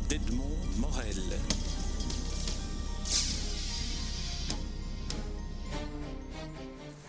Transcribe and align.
d'Edmond 0.00 0.56
Morel. 0.78 1.65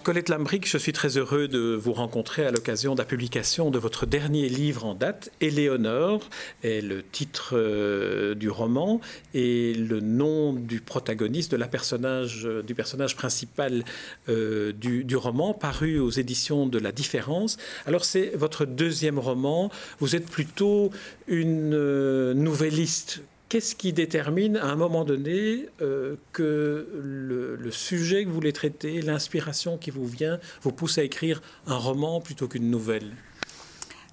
Colette 0.08 0.30
Lambric, 0.30 0.66
je 0.66 0.78
suis 0.78 0.94
très 0.94 1.18
heureux 1.18 1.50
de 1.50 1.76
vous 1.76 1.92
rencontrer 1.92 2.46
à 2.46 2.52
l'occasion 2.52 2.94
de 2.94 3.00
la 3.00 3.04
publication 3.04 3.72
de 3.72 3.78
votre 3.78 4.06
dernier 4.06 4.48
livre 4.48 4.86
en 4.86 4.94
date, 4.94 5.34
Éléonore, 5.42 6.30
est 6.64 6.80
le 6.80 7.04
titre 7.04 7.58
euh, 7.58 8.34
du 8.34 8.50
roman 8.50 9.02
et 9.34 9.74
le 9.74 10.00
nom 10.00 10.54
du 10.54 10.80
protagoniste, 10.80 11.52
de 11.52 11.58
la 11.58 11.68
personnage, 11.68 12.48
du 12.66 12.74
personnage 12.74 13.18
principal 13.18 13.84
euh, 14.30 14.72
du, 14.72 15.18
roman, 15.18 15.54
paru 15.54 16.00
aux 16.00 16.12
éditions 16.12 16.68
de 16.68 16.80
La 16.80 16.94
Différence. 16.94 17.58
Alors 17.86 18.06
c'est 18.06 18.28
votre 18.34 18.64
deuxième 18.64 19.20
roman, 19.20 19.70
vous 20.00 20.16
êtes 20.16 20.30
plutôt 20.30 20.90
une 21.28 21.74
euh, 21.74 22.34
nouvelliste 22.34 23.24
Qu'est-ce 23.50 23.76
qui 23.76 23.94
détermine 23.94 24.58
à 24.58 24.66
un 24.66 24.76
moment 24.76 25.06
donné 25.06 25.70
euh, 25.82 26.18
que 26.34 26.90
le, 27.02 27.72
sujet 27.72 28.24
que 28.24 28.30
vous 28.30 28.36
voulez 28.36 28.52
traiter, 28.52 29.02
l'inspiration 29.02 29.78
qui 29.78 29.90
vous 29.90 30.06
vient, 30.06 30.40
vous 30.64 30.74
pousse 30.74 30.98
à 30.98 31.04
écrire 31.04 31.42
un 31.66 31.78
roman 31.78 32.20
plutôt 32.20 32.50
qu'une 32.50 32.70
nouvelle? 32.70 33.16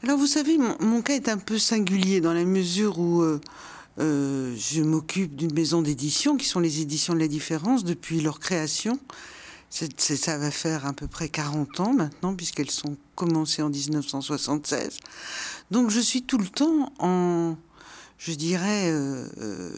Alors 0.05 0.19
vous 0.19 0.29
savez, 0.29 0.57
mon, 0.57 1.03
cas 1.03 1.15
est 1.15 1.29
un 1.29 1.39
peu 1.39 1.59
singulier 1.59 2.21
dans 2.21 2.33
la 2.33 2.45
mesure 2.45 3.01
où 3.01 3.23
euh, 3.23 3.41
euh, 3.99 4.55
je 4.57 4.83
m'occupe 4.83 5.35
d'une 5.35 5.53
maison 5.53 5.83
d'édition 5.83 6.37
qui 6.37 6.47
sont 6.47 6.61
les 6.61 6.81
éditions 6.81 7.15
de 7.15 7.21
la 7.21 7.29
différence 7.29 7.83
depuis 7.83 8.21
leur 8.21 8.39
création. 8.39 9.01
ça 9.71 10.39
va 10.39 10.53
faire 10.53 10.87
à 10.87 10.93
peu 10.93 11.09
près 11.09 11.29
40 11.29 11.81
ans 11.81 11.93
maintenant 11.93 12.37
puisqu'elles 12.37 12.71
sont 12.71 12.97
commencées 13.17 13.63
en 13.63 13.69
1976. 13.69 14.99
Donc 15.73 15.91
je 15.91 16.01
suis 16.01 16.23
tout 16.23 16.39
le 16.39 16.47
temps 16.47 16.93
en 17.01 17.57
je 18.19 18.33
dirais, 18.33 18.91
euh, 18.91 19.27
euh, 19.41 19.71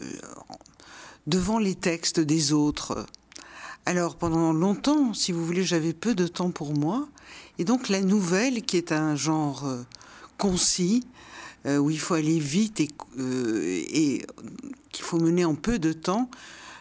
devant 1.27 1.59
les 1.59 1.75
textes 1.75 2.21
des 2.21 2.53
autres. 2.53 3.07
Alors 3.85 4.17
pendant 4.17 4.53
longtemps, 4.53 5.15
si 5.15 5.33
vous 5.33 5.45
voulez, 5.45 5.65
j'avais 5.65 5.93
peu 5.93 6.15
de 6.15 6.27
temps 6.27 6.51
pour 6.51 6.75
moi. 6.75 7.09
Et 7.59 7.65
donc 7.65 7.89
la 7.89 8.01
nouvelle, 8.01 8.63
qui 8.63 8.77
est 8.77 8.93
un 8.93 9.17
genre 9.17 9.67
euh, 9.67 9.83
concis, 10.39 11.07
où 11.69 11.91
il 11.91 11.99
faut 11.99 12.15
aller 12.15 12.39
vite 12.39 12.79
et, 12.79 12.89
et 13.19 14.25
qu'il 14.93 15.05
faut 15.05 15.19
mener 15.19 15.45
en 15.45 15.57
peu 15.57 15.81
de 15.81 15.93
temps, 15.93 16.31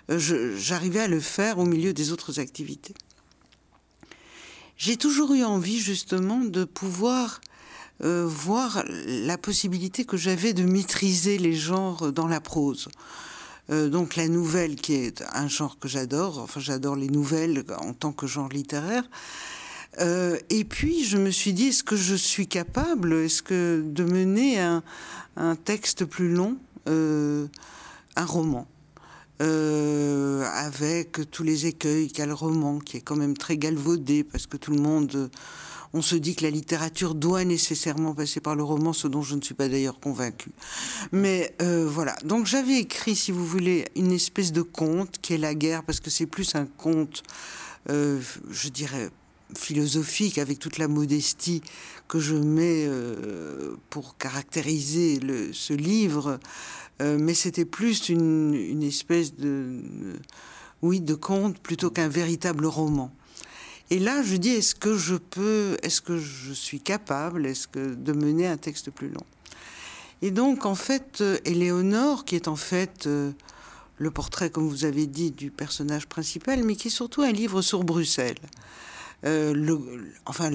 j'arrivais 0.10 1.00
à 1.00 1.08
le 1.08 1.20
faire 1.20 1.58
au 1.58 1.66
milieu 1.66 1.92
des 1.92 2.12
autres 2.12 2.40
activités. 2.40 2.94
J'ai 4.78 4.96
toujours 4.96 5.34
eu 5.34 5.44
envie 5.44 5.80
justement 5.80 6.38
de 6.38 6.66
pouvoir 6.66 7.42
euh, 8.04 8.26
voir 8.28 8.84
la 9.08 9.38
possibilité 9.38 10.04
que 10.04 10.18
j'avais 10.18 10.52
de 10.52 10.64
maîtriser 10.64 11.38
les 11.38 11.54
genres 11.54 12.12
dans 12.12 12.28
la 12.28 12.42
prose. 12.42 12.90
Euh, 13.70 13.88
donc 13.90 14.18
la 14.18 14.28
nouvelle, 14.28 14.76
qui 14.76 14.96
est 14.96 15.24
un 15.34 15.48
genre 15.48 15.80
que 15.80 15.88
j'adore, 15.88 16.40
enfin 16.40 16.60
j'adore 16.60 16.98
les 16.98 17.08
nouvelles 17.08 17.64
en 17.80 17.94
tant 17.94 18.12
que 18.12 18.28
genre 18.28 18.50
littéraire. 18.50 19.06
Euh, 20.02 20.38
et 20.50 20.66
puis 20.66 21.06
je 21.06 21.18
me 21.18 21.32
suis 21.32 21.54
dit, 21.54 21.68
est-ce 21.68 21.84
que 21.84 21.96
je 21.96 22.16
suis 22.16 22.48
capable, 22.48 23.14
est-ce 23.14 23.42
que 23.42 23.82
de 23.86 24.04
mener 24.04 24.60
un, 24.60 24.84
un 25.38 25.56
texte 25.56 26.04
plus 26.04 26.34
long, 26.34 26.58
un 26.88 28.26
roman 28.26 28.68
avec 29.40 31.30
tous 31.32 31.44
les 31.44 31.66
écueils 31.66 32.10
qu'a 32.12 32.26
le 32.26 32.34
roman, 32.34 32.80
qui 32.80 32.98
est 32.98 33.02
quand 33.02 33.16
même 33.16 33.36
très 33.36 33.58
galvaudé, 33.58 34.24
parce 34.24 34.48
que 34.48 34.58
tout 34.58 34.72
le 34.72 34.82
monde 34.82 35.30
on 35.96 36.02
se 36.02 36.18
dit 36.18 36.36
que 36.36 36.44
la 36.44 36.50
littérature 36.50 37.16
doit 37.16 37.46
nécessairement 37.46 38.14
passer 38.14 38.42
par 38.42 38.58
le 38.58 38.64
roman, 38.64 38.92
ce 38.92 39.08
dont 39.08 39.22
je 39.22 39.34
ne 39.34 39.42
suis 39.42 39.54
pas 39.54 39.70
d'ailleurs 39.70 40.02
convaincue. 40.02 40.52
Mais 41.14 41.56
euh, 41.62 41.88
voilà, 41.90 42.18
donc 42.26 42.46
j'avais 42.48 42.80
écrit, 42.80 43.16
si 43.16 43.32
vous 43.32 43.46
voulez, 43.46 43.86
une 43.96 44.12
espèce 44.12 44.52
de 44.52 44.62
conte 44.62 45.20
qui 45.22 45.34
est 45.34 45.38
la 45.38 45.56
guerre, 45.56 45.84
parce 45.84 46.02
que 46.02 46.10
c'est 46.10 46.26
plus 46.26 46.54
un 46.56 46.66
conte, 46.66 47.24
euh, 47.90 48.20
je 48.52 48.68
dirais, 48.68 49.10
philosophique, 49.56 50.38
avec 50.38 50.60
toute 50.60 50.80
la 50.80 50.90
modestie 50.90 51.62
que 52.10 52.20
je 52.20 52.36
mets 52.36 52.86
euh, 52.86 53.78
pour 53.90 54.18
caractériser 54.18 55.22
ce 55.54 55.74
livre, 55.74 56.40
mais 57.00 57.34
c'était 57.34 57.66
plus 57.66 58.08
une, 58.08 58.82
espèce 58.84 59.36
de, 59.36 59.82
oui, 60.82 61.02
de 61.02 61.14
conte 61.14 61.60
plutôt 61.60 61.90
qu'un 61.90 62.08
véritable 62.08 62.66
roman. 62.66 63.12
Et 63.92 64.00
là, 64.00 64.24
je 64.24 64.36
dis, 64.36 64.50
est-ce 64.50 64.74
que 64.74 64.98
je 64.98 65.16
peux, 65.16 65.78
est-ce 65.84 66.02
que 66.02 66.18
je 66.18 66.54
suis 66.54 66.80
capable, 66.80 67.46
est-ce 67.46 67.68
que 67.68 67.94
de 67.94 68.14
mener 68.14 68.48
un 68.48 68.58
texte 68.58 68.90
plus 68.90 69.10
long? 69.10 69.24
Et 70.22 70.32
donc, 70.32 70.66
en 70.66 70.76
fait, 70.76 71.22
euh, 71.22 71.38
Éléonore, 71.46 72.26
qui 72.26 72.36
est 72.36 72.48
en 72.48 72.56
fait 72.56 73.06
euh, 73.06 73.32
le 73.98 74.12
portrait, 74.12 74.50
comme 74.50 74.68
vous 74.68 74.86
avez 74.86 75.06
dit, 75.06 75.32
du 75.32 75.52
personnage 75.52 76.08
principal, 76.08 76.64
mais 76.64 76.76
qui 76.76 76.88
est 76.88 76.92
surtout 76.92 77.22
un 77.22 77.32
livre 77.32 77.62
sur 77.62 77.84
Bruxelles. 77.84 78.40
Euh, 79.24 79.76
enfin, 80.26 80.50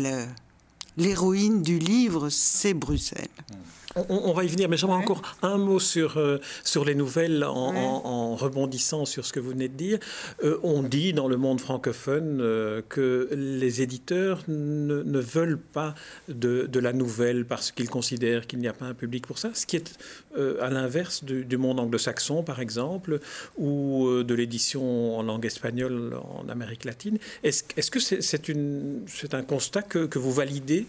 l'héroïne 0.96 1.62
du 1.62 1.78
livre, 1.78 2.30
c'est 2.30 2.74
Bruxelles. 2.74 3.28
Mmh. 3.50 3.54
On, 3.96 4.32
va 4.32 4.44
y 4.44 4.46
venir, 4.46 4.68
mais 4.68 4.76
j'aimerais 4.76 4.98
encore 4.98 5.20
un 5.42 5.58
mot 5.58 5.80
sur, 5.80 6.16
euh, 6.16 6.38
sur 6.62 6.84
les 6.84 6.94
nouvelles 6.94 7.42
en, 7.42 8.36
rebondissant 8.36 9.04
sur 9.04 9.26
ce 9.26 9.32
que 9.32 9.40
vous 9.40 9.50
venez 9.50 9.66
de 9.66 9.74
dire. 9.74 9.98
Euh, 10.44 10.60
on 10.62 10.84
dit 10.84 11.12
dans 11.12 11.26
le 11.26 11.36
monde 11.36 11.60
francophone 11.60 12.38
euh, 12.40 12.82
que 12.88 13.28
les 13.32 13.82
éditeurs 13.82 14.44
ne, 14.46 15.18
veulent 15.18 15.58
pas 15.58 15.96
de, 16.28 16.68
la 16.78 16.92
nouvelle 16.92 17.44
parce 17.44 17.72
qu'ils 17.72 17.90
considèrent 17.90 18.46
qu'il 18.46 18.60
n'y 18.60 18.68
a 18.68 18.72
pas 18.72 18.86
un 18.86 18.94
public 18.94 19.26
pour 19.26 19.38
ça, 19.38 19.50
ce 19.54 19.66
qui 19.66 19.74
est 19.74 19.98
à 20.38 20.70
l'inverse 20.70 21.24
du, 21.24 21.56
monde 21.56 21.80
anglo-saxon, 21.80 22.44
par 22.44 22.60
exemple, 22.60 23.18
ou 23.58 24.08
de 24.22 24.34
l'édition 24.34 25.18
en 25.18 25.22
langue 25.24 25.44
espagnole 25.44 26.14
en 26.14 26.48
Amérique 26.48 26.84
latine. 26.84 27.18
Est-ce 27.42 27.90
que 27.90 27.98
c'est 27.98 29.34
un 29.34 29.42
constat 29.42 29.82
que, 29.82 30.06
que 30.06 30.20
vous 30.20 30.32
validez? 30.32 30.86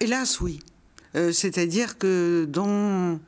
Hélas, 0.00 0.40
oui. 0.40 0.60
Euh, 1.16 1.32
c'est-à-dire 1.32 1.98
que 1.98 2.46
dans... 2.48 3.18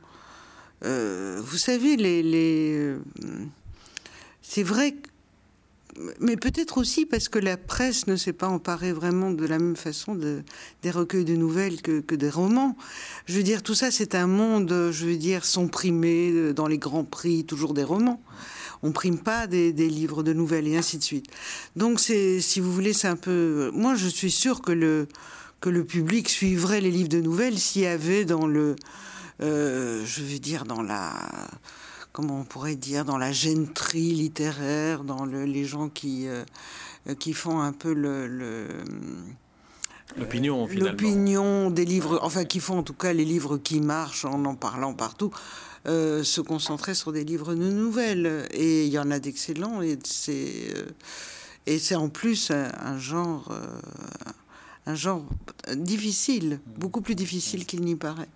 Euh, 0.83 1.41
vous 1.43 1.57
savez, 1.57 1.95
les... 1.95 2.73
Euh, 2.75 2.99
c'est 4.41 4.63
vrai 4.63 4.95
mais 6.21 6.37
peut-être 6.37 6.77
aussi 6.77 7.05
parce 7.05 7.27
que 7.27 7.37
la 7.37 7.57
presse 7.57 8.07
ne 8.07 8.15
s'est 8.15 8.33
pas 8.33 8.47
emparée 8.47 8.93
vraiment 8.93 9.31
de 9.31 9.45
la 9.45 9.59
même 9.59 9.75
façon 9.75 10.15
de, 10.15 10.41
des 10.83 10.89
recueils 10.89 11.25
de 11.25 11.35
nouvelles 11.35 11.81
que, 11.81 12.15
des 12.15 12.29
romans. 12.29 12.77
Je 13.25 13.35
veux 13.35 13.43
dire, 13.43 13.61
tout 13.61 13.75
ça, 13.75 13.91
c'est 13.91 14.15
un 14.15 14.25
monde, 14.25 14.89
je 14.91 15.05
veux 15.05 15.17
dire, 15.17 15.43
sont 15.43 15.67
primés 15.67 16.53
dans 16.53 16.67
les 16.67 16.77
grands 16.77 17.03
prix, 17.03 17.43
toujours 17.43 17.73
des 17.73 17.83
romans. 17.83 18.21
On 18.83 18.93
prime 18.93 19.19
pas 19.19 19.47
des, 19.47 19.73
des 19.73 19.89
livres 19.89 20.23
de 20.23 20.31
nouvelles 20.31 20.67
et 20.67 20.77
ainsi 20.77 20.97
de 20.97 21.03
suite. 21.03 21.27
Donc, 21.75 21.99
c'est, 21.99 22.39
si 22.39 22.61
vous 22.61 22.71
voulez, 22.71 22.93
c'est 22.93 23.09
un 23.09 23.17
peu. 23.17 23.69
Moi, 23.73 23.95
je 23.95 24.07
suis 24.07 24.31
sûre 24.31 24.61
que 24.61 24.71
le, 24.71 25.07
que 25.61 25.69
le 25.69 25.85
public 25.85 26.27
suivrait 26.27 26.81
les 26.81 26.91
livres 26.91 27.09
de 27.09 27.21
nouvelles 27.21 27.59
s'il 27.59 27.83
y 27.83 27.87
avait 27.87 28.25
dans 28.25 28.47
le, 28.47 28.75
euh, 29.41 30.03
je 30.05 30.21
veux 30.23 30.39
dire, 30.39 30.65
dans 30.65 30.81
la, 30.81 31.13
comment 32.11 32.41
on 32.41 32.43
pourrait 32.43 32.75
dire, 32.75 33.05
dans 33.05 33.19
la 33.19 33.31
gentry 33.31 34.11
littéraire, 34.11 35.03
dans 35.03 35.23
le, 35.23 35.45
les 35.45 35.63
gens 35.63 35.87
qui, 35.87 36.27
euh, 36.27 36.43
qui 37.19 37.33
font 37.33 37.61
un 37.61 37.71
peu 37.71 37.93
le, 37.93 38.67
L'opinion, 40.17 40.67
finalement. 40.67 40.91
L'opinion 40.91 41.69
des 41.69 41.85
livres, 41.85 42.19
enfin 42.21 42.43
qui 42.43 42.59
font 42.59 42.79
en 42.79 42.83
tout 42.83 42.93
cas 42.93 43.13
les 43.13 43.23
livres 43.23 43.57
qui 43.57 43.79
marchent 43.79 44.25
en 44.25 44.43
en 44.43 44.55
parlant 44.55 44.93
partout, 44.93 45.31
euh, 45.87 46.21
se 46.23 46.41
concentrer 46.41 46.95
sur 46.95 47.13
des 47.13 47.23
livres 47.23 47.55
de 47.55 47.71
nouvelles. 47.71 48.45
Et 48.51 48.85
il 48.85 48.91
y 48.91 48.99
en 48.99 49.09
a 49.09 49.19
d'excellents 49.19 49.81
et 49.81 49.97
c'est 50.03 50.73
et 51.65 51.79
c'est 51.79 51.95
en 51.95 52.09
plus 52.09 52.51
un, 52.51 52.97
genre 52.97 53.53
un 54.85 54.95
genre 54.95 55.23
difficile, 55.75 56.59
beaucoup 56.77 57.01
plus 57.01 57.15
difficile 57.15 57.65
qu'il 57.65 57.81
n'y 57.81 57.95
paraît. 57.95 58.29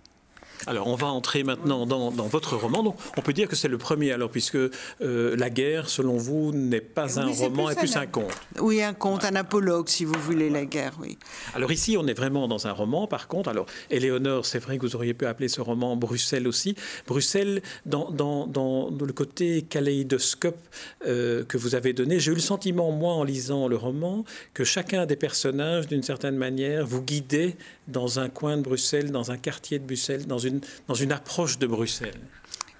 Alors, 0.66 0.86
on 0.86 0.94
va 0.94 1.06
entrer 1.06 1.42
maintenant 1.42 1.86
dans, 1.86 2.10
votre 2.10 2.56
roman. 2.56 2.82
Donc, 2.82 2.96
on 3.16 3.22
peut 3.22 3.32
dire 3.32 3.48
que 3.48 3.56
c'est 3.56 3.68
le 3.68 3.78
premier, 3.78 4.12
alors, 4.12 4.30
puisque 4.30 4.56
euh, 4.56 5.36
La 5.36 5.50
guerre, 5.50 5.88
selon 5.88 6.16
vous, 6.16 6.52
n'est 6.52 6.80
pas 6.80 7.20
un 7.20 7.26
roman 7.26 7.70
et 7.70 7.74
plus 7.74 7.96
un, 7.96 8.06
conte. 8.06 8.32
Oui, 8.58 8.82
un 8.82 8.94
conte, 8.94 9.24
un 9.24 9.36
apologue, 9.36 9.88
si 9.88 10.04
vous 10.04 10.18
voulez, 10.20 10.50
La 10.50 10.64
guerre, 10.64 10.92
oui. 11.00 11.18
Alors, 11.54 11.72
ici, 11.72 11.96
on 11.98 12.06
est 12.06 12.14
vraiment 12.14 12.48
dans 12.48 12.66
un 12.66 12.72
roman, 12.72 13.06
par 13.06 13.28
contre. 13.28 13.48
Alors, 13.48 13.66
Éléonore, 13.90 14.46
c'est 14.46 14.58
vrai 14.58 14.78
que 14.78 14.82
vous 14.82 14.96
auriez 14.96 15.14
pu 15.14 15.26
appeler 15.26 15.48
ce 15.48 15.60
roman 15.60 15.96
Bruxelles 15.96 16.48
aussi. 16.48 16.76
Bruxelles, 17.06 17.62
dans, 17.84 18.10
dans, 18.10 18.90
le 18.90 19.12
côté 19.12 19.62
kaléidoscope 19.62 20.58
euh, 21.06 21.44
que 21.44 21.56
vous 21.56 21.74
avez 21.74 21.92
donné, 21.92 22.18
j'ai 22.20 22.32
eu 22.32 22.34
le 22.34 22.40
sentiment, 22.40 22.90
moi, 22.90 23.12
en 23.14 23.24
lisant 23.24 23.68
le 23.68 23.76
roman, 23.76 24.24
que 24.54 24.64
chacun 24.64 25.06
des 25.06 25.16
personnages, 25.16 25.86
d'une 25.86 26.02
certaine 26.02 26.36
manière, 26.36 26.86
vous 26.86 27.02
guidait 27.02 27.56
dans 27.88 28.18
un 28.18 28.28
coin 28.28 28.56
de 28.56 28.62
Bruxelles, 28.62 29.10
dans 29.10 29.30
un 29.30 29.36
quartier 29.36 29.78
de 29.78 29.84
Bruxelles, 29.84 30.26
dans 30.26 30.38
une, 30.38 30.45
dans 30.88 30.94
une 30.94 31.12
approche 31.12 31.58
de 31.58 31.66
Bruxelles. 31.66 32.20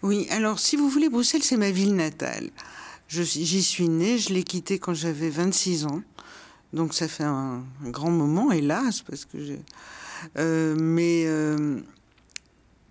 Oui, 0.02 0.26
alors 0.30 0.58
si 0.58 0.76
vous 0.76 0.88
voulez, 0.88 1.08
Bruxelles, 1.08 1.42
c'est 1.42 1.56
ma 1.56 1.70
ville 1.70 1.94
natale. 1.94 2.50
J'y 3.08 3.62
suis 3.62 3.88
née, 3.88 4.18
je 4.18 4.32
l'ai 4.32 4.42
quittée 4.42 4.78
quand 4.78 4.94
j'avais 4.94 5.30
26 5.30 5.86
ans. 5.86 6.02
Donc 6.72 6.94
ça 6.94 7.08
fait 7.08 7.24
un, 7.24 7.64
grand 7.84 8.10
moment, 8.10 8.52
hélas, 8.52 9.02
parce 9.02 9.24
que 9.24 9.42
j'ai... 9.42 9.60
Euh, 10.38 10.74
mais... 10.78 11.24
Euh, 11.26 11.80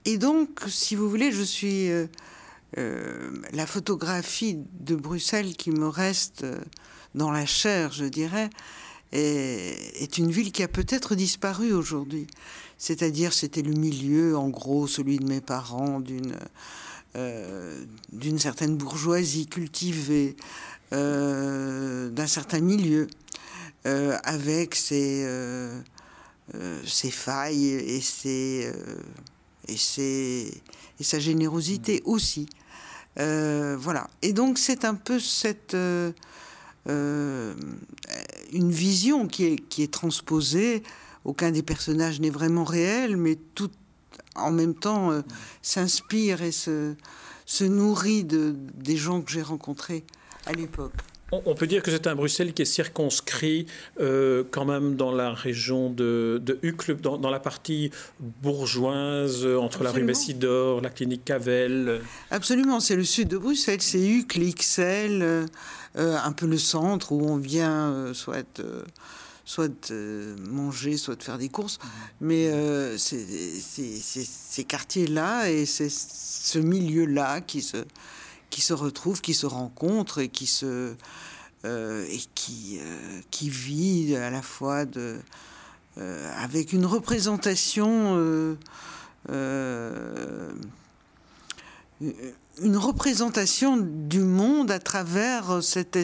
et 0.05 0.17
donc, 0.17 0.61
si 0.67 0.95
vous 0.95 1.09
voulez, 1.09 1.31
je 1.31 1.43
suis... 1.43 1.89
Euh, 1.89 2.07
la 3.53 3.65
photographie 3.65 4.57
de 4.79 4.95
Bruxelles 4.95 5.55
qui 5.55 5.71
me 5.71 5.87
reste 5.87 6.45
dans 7.13 7.31
la 7.31 7.45
chair, 7.45 7.91
je 7.93 8.05
dirais, 8.05 8.49
est, 9.11 10.17
une 10.17 10.31
ville 10.31 10.51
qui 10.51 10.63
a 10.63 10.67
peut-être 10.67 11.15
disparu 11.15 11.73
aujourd'hui. 11.73 12.27
C'est-à-dire, 12.77 13.33
c'était 13.33 13.61
le 13.61 13.73
milieu, 13.73 14.37
en 14.37 14.49
gros, 14.49 14.87
celui 14.87 15.17
de 15.17 15.27
mes 15.27 15.41
parents, 15.41 15.99
d'une 15.99 16.35
euh, 17.15 17.85
d'une 18.11 18.39
certaine 18.39 18.75
bourgeoisie 18.75 19.47
cultivée, 19.47 20.35
euh, 20.91 22.09
d'un 22.09 22.27
certain 22.27 22.59
milieu, 22.59 23.07
euh, 23.85 24.17
avec 24.25 24.75
ses, 24.75 25.25
ses, 26.85 27.11
failles 27.11 27.67
et, 27.67 28.01
ses, 28.01 28.69
et, 29.69 29.77
ses, 29.77 30.61
et 30.99 31.03
sa 31.03 31.19
générosité 31.19 32.01
aussi. 32.03 32.49
voilà. 33.15 34.09
Et 34.21 34.33
donc, 34.33 34.57
c'est 34.57 34.83
un 34.83 34.95
peu 34.95 35.17
cette 35.17 35.77
une 36.85 37.55
vision 38.53 39.27
qui 39.27 39.45
est, 39.45 39.55
qui 39.69 39.83
est 39.83 39.93
transposée. 39.93 40.83
Aucun 41.25 41.51
des 41.51 41.63
personnages 41.63 42.19
n'est 42.19 42.29
vraiment 42.29 42.63
réel, 42.63 43.17
mais 43.17 43.37
tout 43.55 43.71
en 44.35 44.51
même 44.51 44.75
temps 44.75 45.11
euh, 45.11 45.21
s'inspire 45.61 46.41
et 46.41 46.51
se, 46.51 46.93
se 47.45 47.63
nourrit 47.63 48.23
de, 48.23 48.55
des 48.75 48.95
gens 48.95 49.21
que 49.21 49.31
j'ai 49.31 49.41
rencontrés 49.41 50.03
à 50.45 50.53
l'époque. 50.53 50.93
On 51.31 51.55
peut 51.55 51.65
dire 51.65 51.81
que 51.81 51.89
c'est 51.89 52.05
un 52.05 52.15
Bruxelles 52.15 52.53
qui 52.53 52.61
est 52.61 52.65
circonscrit 52.65 53.65
euh, 53.99 54.43
quand 54.51 54.63
même 54.63 54.95
dans 54.95 55.11
la 55.11 55.33
région 55.33 55.89
de, 55.89 56.39
de 56.41 56.59
Uccle, 56.61 56.95
dans, 56.97 57.17
dans, 57.17 57.31
la 57.31 57.39
partie 57.39 57.89
bourgeoise, 58.19 59.45
entre 59.45 59.83
la 59.83 59.91
rue 59.91 60.03
Messidor, 60.03 60.81
la 60.81 60.91
clinique 60.91 61.25
Cavel. 61.25 62.01
Absolument, 62.29 62.79
c'est 62.79 62.95
le 62.95 63.03
sud 63.03 63.27
de 63.27 63.37
Bruxelles, 63.39 63.81
c'est 63.81 63.99
Uccle, 63.99 64.43
Ixelles, 64.43 65.47
euh, 65.97 66.17
un 66.21 66.31
peu 66.33 66.45
le 66.45 66.57
centre 66.57 67.13
où 67.13 67.21
on 67.25 67.37
vient 67.37 67.89
euh, 67.91 68.13
soit 69.45 69.91
euh, 69.91 70.35
soit 70.35 70.47
manger, 70.47 70.97
soit 70.97 71.15
de 71.15 71.23
faire 71.23 71.37
des 71.37 71.49
courses. 71.49 71.79
Mais 72.19 72.51
c'est 72.97 73.25
ces 73.25 74.63
quartiers-là 74.63 75.49
et 75.49 75.65
c'est 75.65 75.89
ce 75.89 76.59
milieu-là 76.59 77.41
qui 77.41 77.61
se, 77.61 77.85
qui 78.49 78.61
se 78.61 78.73
retrouve, 78.73 79.21
qui 79.21 79.33
se 79.33 79.45
rencontre 79.45 80.19
et 80.19 80.29
qui, 80.29 80.47
se, 80.47 80.95
et 81.63 82.19
qui, 82.33 82.79
qui 83.31 83.49
vit 83.49 84.15
à 84.15 84.29
la 84.29 84.41
fois 84.41 84.85
de, 84.85 85.19
avec 85.97 86.73
une 86.73 86.85
représentation 86.85 88.57
une 92.61 92.77
représentation 92.77 93.77
du 93.77 94.19
monde 94.21 94.71
à 94.71 94.79
travers 94.79 95.63
cette, 95.63 95.97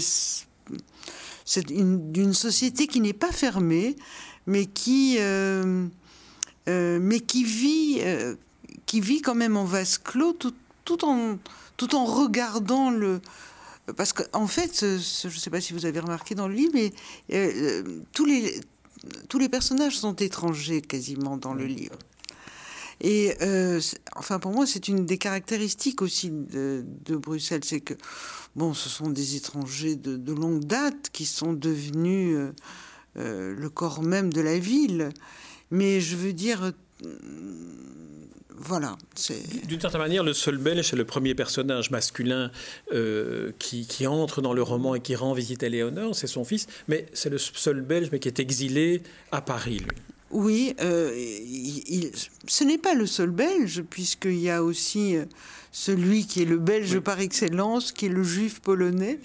cette 1.46 1.70
une, 1.70 2.34
société 2.34 2.88
qui 2.88 3.02
n'est 3.02 3.14
pas 3.14 3.32
fermée, 3.32 3.96
mais 4.48 4.66
qui, 4.66 5.18
euh, 5.20 5.88
euh, 6.70 7.00
mais 7.02 7.20
qui 7.20 7.44
vit, 7.44 8.00
euh, 8.02 8.36
qui 8.86 9.02
vit 9.02 9.22
quand 9.22 9.36
même 9.36 9.58
en 9.58 9.66
vase 9.66 9.98
clos, 9.98 10.34
tout, 10.34 10.54
tout, 10.86 11.06
en, 11.06 11.38
tout 11.78 11.96
en 11.96 12.06
regardant 12.06 12.92
le. 12.92 13.22
Parce 13.98 14.14
qu'en 14.14 14.44
en 14.44 14.48
fait, 14.48 14.80
je 14.82 15.28
ne 15.28 15.32
sais 15.34 15.50
pas 15.50 15.60
si 15.60 15.74
vous 15.74 15.86
avez 15.86 16.00
remarqué 16.00 16.36
dans 16.36 16.48
le 16.48 16.54
livre, 16.54 16.74
mais 16.74 16.94
tous 18.14 18.26
les 18.26 18.62
tous 19.30 19.40
les 19.40 19.50
personnages 19.50 19.98
sont 19.98 20.16
étrangers 20.16 20.82
quasiment 20.82 21.38
dans 21.38 21.54
le 21.54 21.66
livre. 21.66 21.98
Et 23.02 23.34
euh, 23.42 23.82
enfin, 24.16 24.38
pour 24.38 24.52
moi, 24.52 24.68
c'est 24.68 24.88
une 24.88 25.06
des 25.06 25.18
caractéristiques 25.18 26.04
aussi 26.04 26.30
de, 26.30 26.86
Bruxelles, 27.10 27.64
c'est 27.64 27.80
que 27.80 27.96
bon, 28.56 28.76
ce 28.76 28.90
sont 28.90 29.10
des 29.10 29.36
étrangers 29.36 29.96
de, 29.96 30.32
longue 30.32 30.64
date 30.64 31.10
qui 31.12 31.26
sont 31.26 31.54
devenus 31.54 32.38
euh, 32.38 32.52
euh, 33.18 33.56
le 33.56 33.70
corps 33.70 34.04
même 34.04 34.32
de 34.32 34.42
la 34.42 34.60
ville. 34.60 35.10
Mais 35.72 36.00
je 36.00 36.16
veux 36.16 36.34
dire, 36.34 36.74
voilà. 38.56 38.98
D'une 39.68 39.82
certaine 39.82 40.02
manière, 40.02 40.24
le 40.24 40.34
seul 40.34 40.58
belge, 40.58 40.90
c'est 40.90 40.96
le 40.96 41.06
premier 41.06 41.34
personnage 41.34 41.90
masculin 41.90 42.52
qui, 43.58 44.06
entre 44.06 44.42
dans 44.42 44.54
le 44.54 44.62
roman 44.62 44.94
et 44.94 45.00
qui 45.00 45.16
rend 45.16 45.34
visite 45.34 45.64
à 45.64 45.70
Léonore, 45.70 46.16
c'est 46.16 46.28
son 46.28 46.44
fils, 46.44 46.68
mais 46.88 47.08
c'est 47.14 47.30
le 47.30 47.40
seul 47.40 47.82
belge, 47.82 48.10
mais 48.12 48.20
qui 48.20 48.28
est 48.28 48.40
exilé 48.40 49.02
à 49.32 49.42
Paris, 49.42 49.80
lui. 49.80 49.98
Oui, 50.32 50.76
euh, 50.82 51.12
ce 52.48 52.64
n'est 52.64 52.78
pas 52.78 52.94
le 52.94 53.06
seul 53.06 53.32
belge, 53.32 53.84
puisqu'il 53.90 54.40
y 54.40 54.50
a 54.50 54.64
aussi 54.64 55.18
euh, 55.18 55.26
celui 55.72 56.26
qui 56.26 56.42
est 56.42 56.46
le 56.46 56.58
belge 56.58 57.00
par 57.00 57.20
excellence, 57.20 57.92
qui 57.92 58.06
est 58.06 58.10
le 58.10 58.24
juif 58.24 58.62
polonais, 58.62 59.20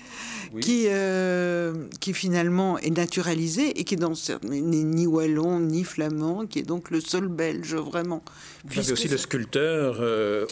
qui, 0.60 0.86
euh, 0.88 1.74
qui 2.00 2.12
finalement 2.12 2.78
est 2.78 2.90
naturalisé 2.90 3.78
et 3.78 3.84
qui 3.84 3.96
n'est 3.96 4.58
ni 4.82 5.06
wallon 5.06 5.60
ni 5.60 5.84
flamand, 5.84 6.46
qui 6.46 6.60
est 6.60 6.62
donc 6.62 6.90
le 6.90 7.00
seul 7.00 7.28
belge 7.28 7.74
vraiment. 7.74 8.24
Vous 8.64 8.80
avez 8.80 8.92
aussi 8.92 9.08
le 9.08 9.16
sculpteur 9.16 10.00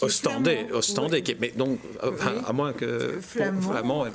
ostendais, 0.03 0.67
ostendais 0.73 1.23
mais 1.41 1.53
donc, 1.57 1.81
à 2.47 2.53
moins 2.53 2.73
que 2.73 3.19
flamand, 3.21 4.07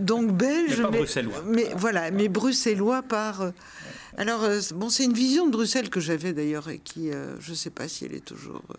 donc 0.00 0.32
belge, 0.32 0.82
mais, 0.90 0.98
bruxellois. 0.98 1.44
Mais 1.46 1.68
voilà, 1.76 2.10
mais 2.10 2.28
bruxellois 2.28 3.02
par 3.02 3.52
alors, 4.16 4.42
euh, 4.44 4.60
bon, 4.74 4.90
c'est 4.90 5.04
une 5.04 5.14
vision 5.14 5.46
de 5.46 5.52
Bruxelles 5.52 5.88
que 5.88 6.00
j'avais 6.00 6.32
d'ailleurs 6.32 6.68
et 6.68 6.78
qui, 6.78 7.10
euh, 7.10 7.38
je 7.40 7.50
ne 7.50 7.56
sais 7.56 7.70
pas 7.70 7.88
si 7.88 8.04
elle 8.04 8.14
est 8.14 8.24
toujours. 8.24 8.62
Euh, 8.70 8.74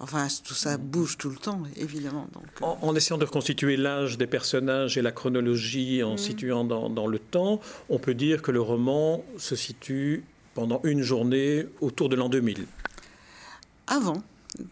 enfin, 0.00 0.26
tout 0.42 0.54
ça 0.54 0.78
bouge 0.78 1.18
tout 1.18 1.28
le 1.28 1.36
temps, 1.36 1.62
évidemment. 1.76 2.28
Donc, 2.32 2.44
en, 2.82 2.94
essayant 2.94 3.18
de 3.18 3.24
reconstituer 3.24 3.76
l'âge 3.76 4.16
des 4.16 4.26
personnages 4.26 4.96
et 4.96 5.02
la 5.02 5.12
chronologie 5.12 6.02
en 6.02 6.14
mm. 6.14 6.18
situant 6.18 6.64
dans, 6.64 6.88
dans, 6.88 7.06
le 7.06 7.18
temps, 7.18 7.60
on 7.90 7.98
peut 7.98 8.14
dire 8.14 8.40
que 8.40 8.50
le 8.50 8.62
roman 8.62 9.22
se 9.36 9.54
situe 9.54 10.24
pendant 10.54 10.80
une 10.84 11.02
journée 11.02 11.66
autour 11.80 12.08
de 12.08 12.16
l'an 12.16 12.30
2000. 12.30 12.66
Avant, 13.86 14.22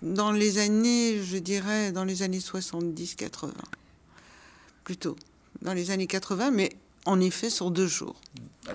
dans 0.02 0.32
les 0.32 0.58
années, 0.58 1.22
je 1.22 1.36
dirais, 1.36 1.92
dans 1.92 2.04
les 2.04 2.22
années 2.22 2.38
70-80. 2.38 3.50
Plutôt. 4.84 5.16
Dans 5.62 5.74
les 5.74 5.90
années 5.90 6.06
80, 6.06 6.50
mais 6.50 6.70
en 7.06 7.20
effet 7.20 7.50
sur 7.50 7.70
deux 7.70 7.86
jours. 7.86 8.20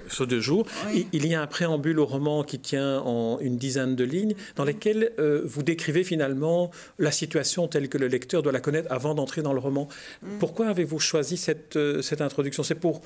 Sur 0.07 0.25
deux 0.25 0.39
jours. 0.39 0.65
Il 1.11 1.27
y 1.27 1.35
a 1.35 1.41
un 1.41 1.47
préambule 1.47 1.99
au 1.99 2.05
roman 2.05 2.43
qui 2.43 2.59
tient 2.59 2.99
en 2.99 3.39
une 3.39 3.57
dizaine 3.57 3.95
de 3.95 4.05
lignes, 4.05 4.35
dans 4.55 4.63
lesquelles 4.63 5.11
euh, 5.19 5.41
vous 5.43 5.63
décrivez 5.63 6.05
finalement 6.05 6.71
la 6.97 7.11
situation 7.11 7.67
telle 7.67 7.89
que 7.89 7.97
le 7.97 8.07
lecteur 8.07 8.41
doit 8.41 8.53
la 8.53 8.61
connaître 8.61 8.89
avant 8.89 9.15
d'entrer 9.15 9.41
dans 9.41 9.51
le 9.51 9.59
roman. 9.59 9.89
Mm. 10.21 10.37
Pourquoi 10.39 10.67
avez-vous 10.67 10.99
choisi 10.99 11.35
cette, 11.35 11.75
euh, 11.75 12.01
cette 12.01 12.21
introduction? 12.21 12.63
C'est 12.63 12.75
pour 12.75 13.01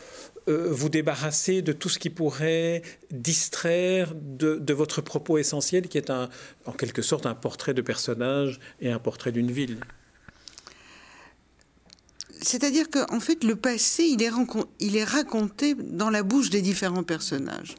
euh, 0.48 0.68
vous 0.70 0.90
débarrasser 0.90 1.64
de 1.64 1.74
tout 1.74 1.90
ce 1.90 1.98
qui 1.98 2.12
pourrait 2.12 2.84
distraire 3.12 4.14
de, 4.16 4.58
de, 4.58 4.74
votre 4.74 5.02
propos 5.02 5.40
essentiel, 5.40 5.88
qui 5.88 5.98
est 5.98 6.12
un, 6.12 6.30
en 6.66 6.72
quelque 6.72 7.02
sorte 7.02 7.26
un 7.26 7.36
portrait 7.36 7.74
de 7.74 7.82
personnage 7.82 8.60
et 8.80 8.92
un 8.92 9.00
portrait 9.00 9.32
d'une 9.32 9.52
ville? 9.52 9.80
C'est-à-dire 12.46 12.92
qu'en 12.92 13.20
fait, 13.20 13.44
le 13.44 13.56
passé, 13.56 14.04
il 14.04 14.22
est, 14.22 15.04
raconté 15.04 15.74
dans 15.74 16.12
la 16.12 16.22
bouche 16.22 16.52
des 16.52 16.62
différents 16.62 17.02
personnages. 17.02 17.74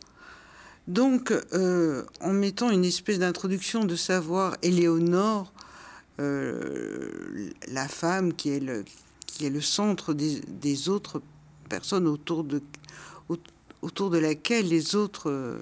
Donc, 0.88 1.32
euh, 1.52 2.02
en 2.20 2.32
mettant 2.32 2.70
une 2.70 2.84
espèce 2.84 3.20
d'introduction 3.20 3.84
de 3.84 3.94
savoir 3.94 4.56
Éléonore, 4.62 5.52
euh, 6.18 7.50
la 7.68 7.86
femme 7.86 8.32
qui 8.32 8.50
est 8.50 8.58
le, 8.58 9.60
centre 9.60 10.14
des, 10.14 10.88
autres 10.88 11.22
personnes 11.68 12.08
autour 12.08 12.42
de, 12.42 14.18
laquelle 14.18 14.66
les 14.66 14.96
autres 14.96 15.30
euh, 15.30 15.60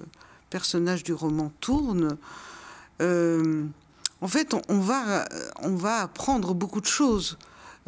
personnages 0.49 1.03
du 1.03 1.13
roman 1.13 1.51
tournent, 1.59 2.17
en 2.99 4.27
fait, 4.27 4.55
on 4.67 4.79
va 4.79 6.01
apprendre 6.01 6.55
beaucoup 6.55 6.81
de 6.81 6.87
choses 6.87 7.37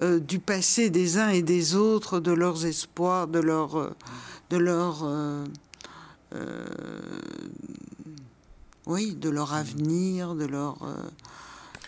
euh, 0.03 0.19
du 0.19 0.37
passé 0.37 0.91
des 0.91 1.17
uns 1.17 1.29
et 1.29 1.41
des 1.41 1.75
autres, 1.75 2.19
de 2.19 2.31
leurs 2.31 2.67
espoirs, 2.67 3.27
de 3.27 3.39
leur, 3.39 3.75
euh, 3.77 3.89
de 4.51 4.57
leur, 4.57 5.03
euh, 5.03 5.45
oui, 8.85 9.15
de 9.15 9.29
leur 9.29 9.55
avenir, 9.55 10.35
de 10.35 10.45
leur. 10.45 10.77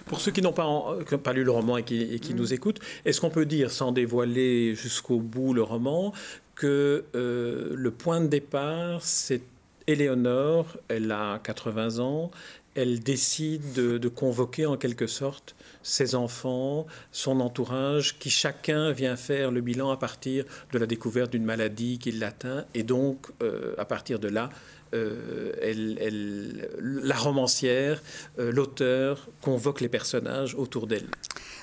Pour 0.07 0.21
ceux 0.21 0.31
qui 0.31 0.41
n'ont 0.41 0.53
pas, 0.53 0.97
pas, 1.23 1.33
lu 1.33 1.43
le 1.43 1.51
roman 1.51 1.77
et 1.77 1.83
qui, 1.83 2.19
qui 2.19 2.33
nous 2.33 2.51
écoutent, 2.51 2.79
est-ce 3.05 3.21
qu'on 3.21 3.29
peut 3.29 3.45
dire, 3.45 3.69
sans 3.69 3.91
dévoiler 3.91 4.73
jusqu'au 4.73 5.19
bout 5.19 5.53
le 5.53 5.61
roman, 5.61 6.11
que 6.55 7.05
le 7.13 7.91
point 7.91 8.21
de 8.21 8.27
départ, 8.27 9.03
c'est 9.03 9.43
Éléonore, 9.85 10.77
elle 10.87 11.11
a 11.11 11.39
80 11.39 11.99
ans, 11.99 12.31
elle 12.79 13.01
décide 13.01 13.73
de, 13.73 14.07
convoquer 14.07 14.65
en 14.65 14.77
quelque 14.77 15.05
sorte 15.05 15.55
ses 15.83 16.15
enfants, 16.15 16.87
son 17.11 17.41
entourage, 17.41 18.17
qui 18.19 18.29
chacun 18.29 18.91
vient 18.91 19.15
faire 19.17 19.51
le 19.51 19.61
bilan 19.61 19.91
à 19.91 19.97
partir 19.97 20.45
de 20.71 20.79
la 20.79 20.85
découverte 20.85 21.31
d'une 21.31 21.43
maladie 21.43 21.99
qui 21.99 22.11
l'atteint. 22.11 22.65
Et 22.73 22.83
donc, 22.83 23.27
euh, 23.43 23.75
à 23.77 23.85
partir 23.85 24.19
de 24.19 24.29
là, 24.29 24.49
elle, 24.91 26.69
la 26.81 27.15
romancière, 27.15 28.01
l'auteur 28.39 29.29
convoque 29.39 29.81
les 29.81 29.89
personnages 29.89 30.55
autour 30.55 30.87
d'elle. 30.87 31.07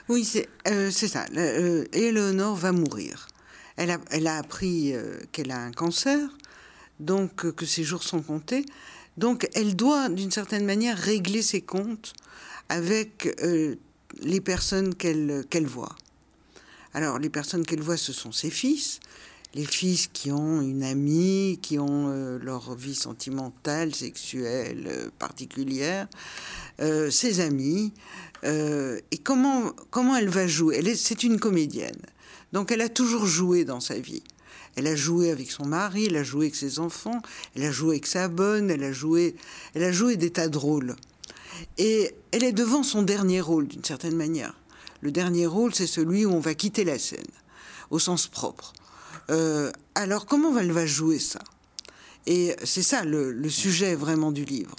Oui, 0.08 0.25
c'est 0.25 0.92
ça. 0.92 1.26
Éléonore 1.92 2.54
va 2.54 2.70
mourir. 2.70 3.26
Elle 3.76 4.26
a 4.28 4.37
appris 4.37 4.94
qu'elle 5.32 5.50
a 5.50 5.58
un 5.58 5.73
cancer, 5.73 6.20
donc 7.00 7.50
que 7.52 7.66
ses 7.66 7.82
jours 7.82 8.04
sont 8.04 8.23
comptés. 8.23 8.64
Donc 9.16 9.49
elle 9.54 9.76
doit, 9.76 10.08
d'une 10.08 10.30
certaine 10.30 10.64
manière, 10.64 10.96
régler 10.96 11.42
ses 11.42 11.61
comptes 11.62 12.12
avec 12.68 13.28
les 14.23 14.40
personnes 14.40 14.94
qu'elle 14.94 15.66
voit. 15.66 15.96
Alors, 16.96 17.18
les 17.18 17.28
personnes 17.28 17.66
qu'elle 17.66 17.82
voit, 17.82 17.99
ce 17.99 18.14
sont 18.14 18.32
ses 18.32 18.49
fils, 18.49 19.00
les 19.54 19.66
fils 19.66 20.08
qui 20.11 20.32
ont 20.32 20.62
une 20.62 20.82
amie, 20.82 21.58
qui 21.61 21.78
ont 21.78 22.08
euh, 22.08 22.38
leur 22.38 22.75
vie 22.75 22.94
sentimentale, 22.94 23.94
sexuelle 23.94 24.87
euh, 24.87 25.11
particulière, 25.18 26.08
euh, 26.80 27.11
ses 27.11 27.40
amis. 27.40 27.92
et 28.44 29.18
comment, 29.25 29.73
comment 29.90 30.16
elle 30.16 30.28
va 30.28 30.46
jouer 30.46 30.94
C'est 30.94 31.23
une 31.23 31.38
comédienne. 31.40 32.00
Donc, 32.52 32.70
elle 32.70 32.80
a 32.80 32.88
toujours 32.88 33.26
joué 33.26 33.64
dans 33.64 33.80
sa 33.80 33.99
vie. 33.99 34.23
Elle 34.76 34.87
a 34.87 34.97
joué 34.97 35.30
avec 35.30 35.50
son 35.50 35.64
mari, 35.64 36.06
elle 36.06 36.16
a 36.16 36.23
joué 36.23 36.47
avec 36.47 36.54
ses 36.54 36.78
enfants, 36.78 37.21
elle 37.54 37.64
a 37.64 37.73
joué 37.73 37.97
avec 37.97 38.06
sa 38.06 38.28
bonne, 38.28 38.71
elle 38.71 38.85
a 38.85 38.92
joué, 38.92 39.35
elle 39.75 39.85
a 39.85 39.92
joué 39.92 40.16
des 40.16 40.30
tas 40.30 40.49
de 40.49 40.59
rôles. 40.59 40.95
Et 41.78 42.14
elle 42.33 42.45
est 42.45 42.52
devant 42.52 42.83
son 42.83 43.02
dernier 43.02 43.40
rôle, 43.40 43.66
d'une 43.66 43.85
certaine 43.85 44.16
manière. 44.16 44.54
Le 45.00 45.11
dernier 45.11 45.47
rôle, 45.47 45.75
c'est 45.75 45.87
celui 45.87 46.26
où 46.26 46.33
on 46.33 46.40
va 46.40 46.54
quitter 46.54 46.85
la 46.85 46.99
scène, 46.99 47.25
au 47.90 47.99
sens 47.99 48.26
propre. 48.26 48.73
Euh, 49.30 49.71
alors, 49.95 50.26
comment 50.26 50.56
elle 50.59 50.73
va 50.73 50.87
jouer 50.87 51.18
ça? 51.18 51.40
Et 52.26 52.56
c'est 52.64 52.83
ça 52.83 53.04
le, 53.04 53.49
sujet 53.49 53.95
vraiment 53.95 54.33
du 54.33 54.45
livre. 54.45 54.76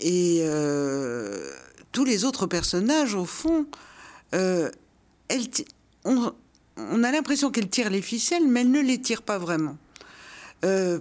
Et 0.00 0.40
euh, 0.42 1.52
tous 1.92 2.04
les 2.04 2.24
autres 2.24 2.46
personnages, 2.46 3.14
au 3.14 3.24
fond, 3.24 3.66
euh, 4.34 4.70
on, 6.04 6.32
on, 6.78 7.02
a 7.04 7.12
l'impression 7.12 7.50
qu'elle 7.50 7.68
tire 7.68 7.90
les 7.90 8.02
ficelles, 8.02 8.46
mais 8.46 8.60
elle 8.60 8.70
ne 8.70 8.80
les 8.80 9.00
tire 9.00 9.22
pas 9.22 9.38
vraiment. 9.38 9.76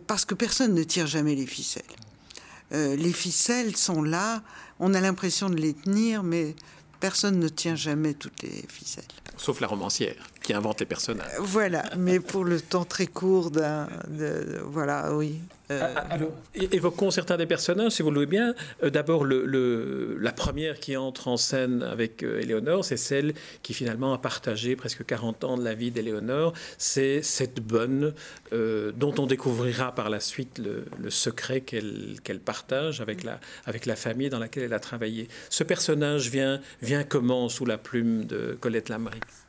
parce 0.07 0.25
que 0.25 0.35
personne 0.35 0.73
ne 0.73 0.83
tire 0.83 1.07
jamais 1.07 1.35
les 1.35 1.47
ficelles. 1.47 1.83
les 2.71 3.13
ficelles 3.13 3.75
sont 3.75 4.01
là, 4.01 4.43
on 4.79 4.93
a 4.93 5.01
l'impression 5.01 5.49
de 5.49 5.55
les 5.55 5.73
tenir, 5.73 6.23
mais 6.23 6.55
personne 6.99 7.39
ne 7.39 7.47
tient 7.47 7.75
jamais 7.75 8.13
toutes 8.13 8.43
les 8.43 8.65
ficelles. 8.67 9.03
Sauf 9.37 9.59
la 9.59 9.67
romancière 9.67 10.27
qui 10.47 10.53
invente 10.53 10.79
les 10.79 10.85
personnages. 10.85 11.27
Voilà, 11.39 11.83
mais 11.97 12.21
pour 12.21 12.45
le 12.45 12.61
temps 12.61 12.85
très 12.85 13.05
court 13.05 13.51
d'un. 13.51 13.89
Voilà, 14.63 15.13
oui. 15.13 15.41
Euh, 15.71 15.81
ah, 15.83 16.05
ah, 16.09 16.13
alors, 16.13 16.31
évoquons 16.55 17.11
certains 17.11 17.35
des 17.35 17.45
personnages, 17.45 17.91
si 17.91 18.01
vous 18.01 18.11
le 18.11 18.21
voulez 18.21 18.27
bien. 18.27 18.55
Euh, 18.81 18.89
d'abord, 18.89 19.25
le, 19.25 20.17
la 20.17 20.31
première 20.31 20.79
qui 20.79 20.95
entre 20.95 21.27
en 21.27 21.35
scène 21.35 21.83
avec 21.83 22.23
euh, 22.23 22.39
Éléonore, 22.39 22.85
c'est 22.85 22.95
celle 22.95 23.33
qui 23.61 23.73
finalement 23.73 24.13
a 24.13 24.19
partagé 24.19 24.77
presque 24.77 25.05
40 25.05 25.43
ans 25.43 25.57
de 25.57 25.65
la 25.65 25.73
vie 25.73 25.91
d'Éléonore. 25.91 26.53
C'est 26.77 27.21
cette 27.21 27.59
bonne 27.59 28.13
dont 28.53 29.13
on 29.17 29.25
découvrira 29.25 29.93
par 29.93 30.09
la 30.09 30.21
suite 30.21 30.59
le, 30.59 31.09
secret 31.09 31.59
qu'elle 31.59 32.39
partage 32.39 33.01
avec 33.01 33.25
la, 33.25 33.41
avec 33.65 33.85
la 33.85 33.97
famille 33.97 34.29
dans 34.29 34.39
laquelle 34.39 34.63
elle 34.63 34.73
a 34.73 34.79
travaillé. 34.79 35.27
Ce 35.49 35.65
personnage 35.65 36.29
vient, 36.29 36.61
vient 36.81 37.03
comment 37.03 37.49
sous 37.49 37.65
la 37.65 37.77
plume 37.77 38.23
de 38.23 38.57
Colette 38.61 38.87
Lamrix 38.87 39.46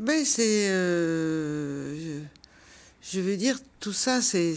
ben, 0.00 0.24
c'est. 0.24 0.68
Euh, 0.70 2.22
je 3.02 3.20
veux 3.20 3.36
dire, 3.36 3.58
tout 3.80 3.92
ça, 3.92 4.22
c'est. 4.22 4.54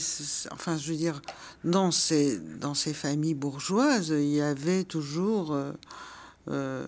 Enfin, 0.51 0.77
je 0.77 0.89
veux 0.89 0.97
dire, 0.97 1.21
dans 1.65 1.91
ces, 1.91 2.39
dans 2.39 2.73
ces 2.73 2.93
familles 2.93 3.33
bourgeoises, 3.33 4.13
il 4.17 4.29
y 4.29 4.41
avait 4.41 4.85
toujours. 4.85 5.53
Euh, 5.53 5.73
euh, 6.47 6.85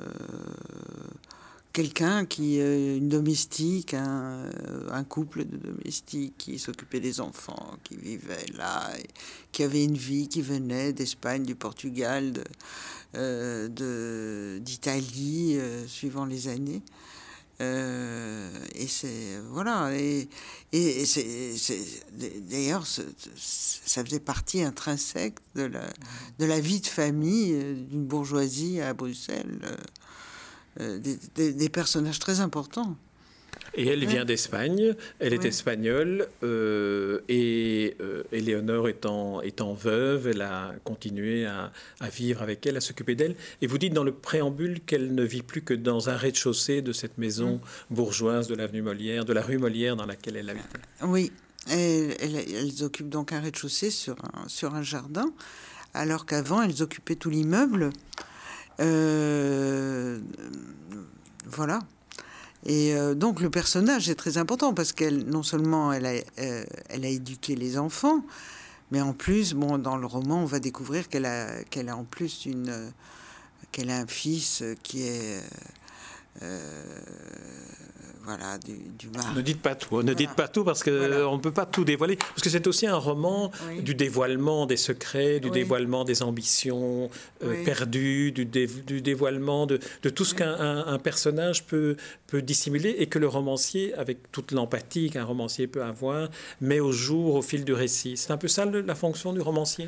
quelqu'un 1.73 2.25
qui, 2.25 2.55
une 2.59 3.09
domestique, 3.09 3.93
un, 3.93 5.03
couple 5.03 5.43
de 5.43 5.57
domestiques 5.57 6.35
qui 6.37 6.57
s'occupait 6.57 7.01
des 7.01 7.19
enfants, 7.19 7.75
qui 7.83 7.97
vivait 7.97 8.45
là, 8.57 8.93
qui 9.51 9.63
avait 9.63 9.83
une 9.83 9.97
vie, 9.97 10.29
qui 10.29 10.41
venait 10.41 10.93
d'Espagne, 10.93 11.43
du 11.43 11.55
Portugal, 11.55 12.31
de, 13.13 14.59
d'Italie, 14.61 15.59
suivant 15.87 16.23
les 16.23 16.47
années. 16.47 16.81
Euh, 17.61 18.49
et 18.73 18.87
c'est 18.87 19.39
voilà 19.49 19.89
et, 19.95 20.27
et 20.73 21.05
c'est, 21.05 21.53
d'ailleurs 22.49 22.85
ça 22.85 24.03
faisait 24.03 24.19
partie 24.19 24.61
intrinsèque 24.61 25.35
de 25.55 25.63
la 25.63 25.85
de 26.37 26.45
la 26.45 26.59
vie 26.59 26.81
de 26.81 26.87
famille 26.87 27.53
euh, 27.53 27.75
d'une 27.75 28.03
bourgeoisie 28.03 28.81
à 28.81 28.93
Bruxelles 28.93 29.61
euh, 30.81 30.99
des, 30.99 31.69
personnages 31.69 32.19
très 32.19 32.41
importants 32.41 32.97
et 33.75 33.87
elle 33.87 34.05
vient 34.05 34.25
d'Espagne, 34.25 34.93
elle 35.19 35.33
est 35.33 35.45
espagnole, 35.45 36.27
euh, 36.43 37.21
et 37.27 37.95
euh, 38.01 38.23
Éléonore 38.31 38.87
étant, 38.87 39.41
étant 39.41 39.73
veuve, 39.73 40.27
elle 40.27 40.41
a 40.41 40.73
continué 40.83 41.45
à, 41.45 41.71
vivre 42.13 42.41
avec 42.41 42.65
elle, 42.65 42.77
à 42.77 42.81
s'occuper 42.81 43.15
d'elle. 43.15 43.35
Et 43.61 43.67
vous 43.67 43.77
dites 43.77 43.93
dans 43.93 44.03
le 44.03 44.13
préambule 44.13 44.81
qu'elle 44.81 45.13
ne 45.13 45.23
vit 45.23 45.41
plus 45.41 45.61
que 45.61 45.73
dans 45.73 46.09
un 46.09 46.15
rez-de-chaussée 46.15 46.81
de 46.81 46.91
cette 46.91 47.17
maison 47.17 47.59
bourgeoise 47.89 48.47
de 48.47 48.55
l'avenue 48.55 48.81
Molière, 48.81 49.25
de 49.25 49.33
la 49.33 49.41
rue 49.41 49.57
Molière 49.57 49.95
dans 49.95 50.05
laquelle 50.05 50.37
elle 50.37 50.49
habitait. 50.49 50.79
Oui, 51.03 51.31
elles, 51.69 52.15
elles, 52.19 52.83
occupent 52.83 53.09
donc 53.09 53.33
un 53.33 53.39
rez-de-chaussée 53.39 53.91
sur 53.91 54.15
un, 54.33 54.47
sur 54.47 54.75
un 54.75 54.83
jardin, 54.83 55.31
alors 55.93 56.25
qu'avant 56.25 56.61
elles 56.61 56.81
occupaient 56.81 57.15
tout 57.15 57.29
l'immeuble. 57.29 57.91
Euh, 58.79 60.19
voilà. 61.45 61.79
Et 62.65 62.95
euh, 62.95 63.13
donc 63.13 63.41
le 63.41 63.49
personnage 63.49 64.09
est 64.09 64.15
très 64.15 64.37
important 64.37 64.73
parce 64.73 64.91
qu'elle, 64.91 65.25
non 65.25 65.43
seulement 65.43 65.93
elle 65.93 66.05
a, 66.05 66.13
euh, 66.39 66.63
elle 66.89 67.05
a 67.05 67.09
éduqué 67.09 67.55
les 67.55 67.77
enfants, 67.77 68.23
mais 68.91 69.01
en 69.01 69.13
plus, 69.13 69.53
bon, 69.53 69.77
dans 69.77 69.97
le 69.97 70.05
roman, 70.05 70.41
on 70.41 70.45
va 70.45 70.59
découvrir 70.59 71.07
qu'elle 71.09 71.25
a, 71.25 71.63
qu'elle 71.65 71.89
a 71.89 71.97
en 71.97 72.03
plus 72.03 72.45
une, 72.45 72.91
qu'elle 73.71 73.89
a 73.89 73.97
un 73.97 74.07
fils 74.07 74.63
qui 74.83 75.03
est 75.03 75.41
voilà, 78.25 78.57
du, 78.57 78.73
Ne 79.35 79.41
dites 79.41 79.61
pas 79.61 79.75
tout, 79.75 80.01
ne 80.01 80.13
dites 80.13 80.33
pas 80.33 80.47
tout 80.47 80.63
parce 80.63 80.83
qu'on 80.83 80.91
ne 80.91 81.39
peut 81.39 81.51
pas 81.51 81.67
tout 81.67 81.85
dévoiler. 81.85 82.15
Parce 82.15 82.41
que 82.41 82.49
c'est 82.49 82.65
aussi 82.65 82.87
un 82.87 82.97
roman 82.97 83.51
du 83.81 83.93
dévoilement 83.93 84.65
des 84.65 84.77
secrets, 84.77 85.39
du 85.39 85.51
dévoilement 85.51 86.03
des 86.03 86.23
ambitions 86.23 87.09
euh, 87.43 87.63
perdues, 87.63 88.31
du, 88.31 88.45
du 88.45 89.01
dévoilement 89.01 89.67
de, 89.67 89.79
de 90.01 90.09
tout 90.09 90.25
ce 90.25 90.33
qu'un 90.33 90.97
personnage 91.03 91.65
peut, 91.65 91.97
peut 92.25 92.41
dissimuler 92.41 92.95
et 92.97 93.07
que 93.07 93.19
le 93.19 93.27
romancier, 93.27 93.93
avec 93.93 94.31
toute 94.31 94.51
l'empathie 94.51 95.11
qu'un 95.11 95.23
romancier 95.23 95.67
peut 95.67 95.83
avoir, 95.83 96.29
met 96.61 96.79
au 96.79 96.91
jour 96.91 97.35
au 97.35 97.41
fil 97.43 97.63
du 97.63 97.73
récit. 97.73 98.17
C'est 98.17 98.31
un 98.31 98.37
peu 98.37 98.47
ça 98.47 98.65
la 98.65 98.95
fonction 98.95 99.33
du 99.33 99.41
romancier? 99.41 99.87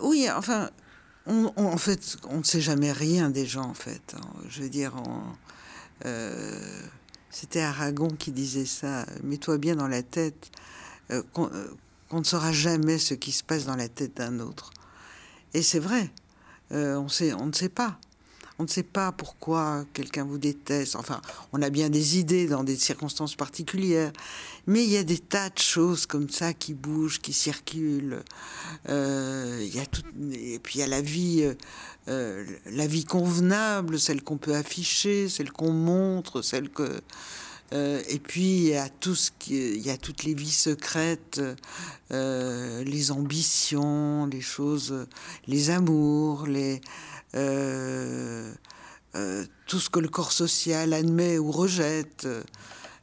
Oui, 0.00 0.28
enfin, 0.34 0.70
en 1.28 1.76
fait, 1.76 2.16
on 2.30 2.38
ne 2.38 2.42
sait 2.42 2.60
jamais 2.60 2.92
rien 2.92 3.30
des 3.30 3.46
gens, 3.46 3.66
en 3.66 3.74
fait. 3.74 4.16
Je 4.48 4.62
veux 4.62 4.70
dire, 4.70 4.94
on 4.96 5.22
euh, 6.06 6.82
c'était 7.30 7.60
Aragon 7.60 8.08
qui 8.08 8.32
disait 8.32 8.66
ça. 8.66 9.06
Mets-toi 9.22 9.58
bien 9.58 9.76
dans 9.76 9.88
la 9.88 10.02
tête 10.02 10.50
euh, 11.10 11.22
euh, 11.38 11.68
qu'on 12.08 12.18
ne 12.18 12.24
saura 12.24 12.52
jamais 12.52 12.98
ce 12.98 13.14
qui 13.14 13.32
se 13.32 13.44
passe 13.44 13.64
dans 13.64 13.76
la 13.76 13.88
tête 13.88 14.16
d'un 14.16 14.40
autre. 14.40 14.70
Et 15.54 15.62
c'est 15.62 15.78
vrai. 15.78 16.10
on, 16.70 17.08
sait, 17.08 17.32
on 17.32 17.46
ne 17.46 17.52
sait 17.52 17.68
pas. 17.68 17.98
On 18.60 18.64
ne 18.64 18.68
sait 18.68 18.82
pas 18.82 19.12
pourquoi 19.12 19.84
quelqu'un 19.92 20.24
vous 20.24 20.38
déteste. 20.38 20.96
Enfin, 20.96 21.20
on 21.52 21.62
a 21.62 21.70
bien 21.70 21.90
des 21.90 22.18
idées 22.18 22.48
dans 22.48 22.64
des 22.64 22.74
circonstances 22.74 23.36
particulières, 23.36 24.12
mais 24.66 24.82
il 24.82 24.90
y 24.90 24.96
a 24.96 25.04
des 25.04 25.18
tas 25.18 25.48
de 25.48 25.58
choses 25.60 26.06
comme 26.06 26.28
ça 26.28 26.52
qui 26.54 26.74
bougent, 26.74 27.20
qui 27.20 27.32
circulent. 27.32 28.24
Euh, 28.88 29.62
il 29.62 29.76
y 29.76 29.78
a 29.78 29.86
tout, 29.86 30.02
et 30.32 30.58
puis 30.58 30.78
il 30.78 30.80
y 30.80 30.82
a 30.82 30.88
la 30.88 31.00
vie, 31.00 31.48
euh, 32.08 32.44
la 32.66 32.88
vie 32.88 33.04
convenable, 33.04 34.00
celle 34.00 34.22
qu'on 34.22 34.38
peut 34.38 34.56
afficher, 34.56 35.28
celle 35.28 35.52
qu'on 35.52 35.72
montre, 35.72 36.42
celle 36.42 36.68
que. 36.68 37.00
Euh, 37.74 38.02
et 38.08 38.18
puis 38.18 38.56
il 38.56 38.68
y 38.68 38.76
a 38.76 38.88
tout 38.88 39.14
ce 39.14 39.30
y 39.50 39.90
a 39.90 39.98
toutes 39.98 40.24
les 40.24 40.32
vies 40.34 40.50
secrètes, 40.50 41.40
les 42.10 43.10
ambitions, 43.12 44.26
les 44.26 44.40
choses, 44.40 45.06
les 45.46 45.70
amours, 45.70 46.46
les 46.46 46.76
euh, 46.76 46.78
euh, 46.78 47.17
tout 49.66 49.80
ce 49.80 49.90
que 49.90 50.00
le 50.00 50.08
corps 50.08 50.32
social 50.32 50.92
admet 50.92 51.38
ou 51.38 51.50
rejette. 51.50 52.26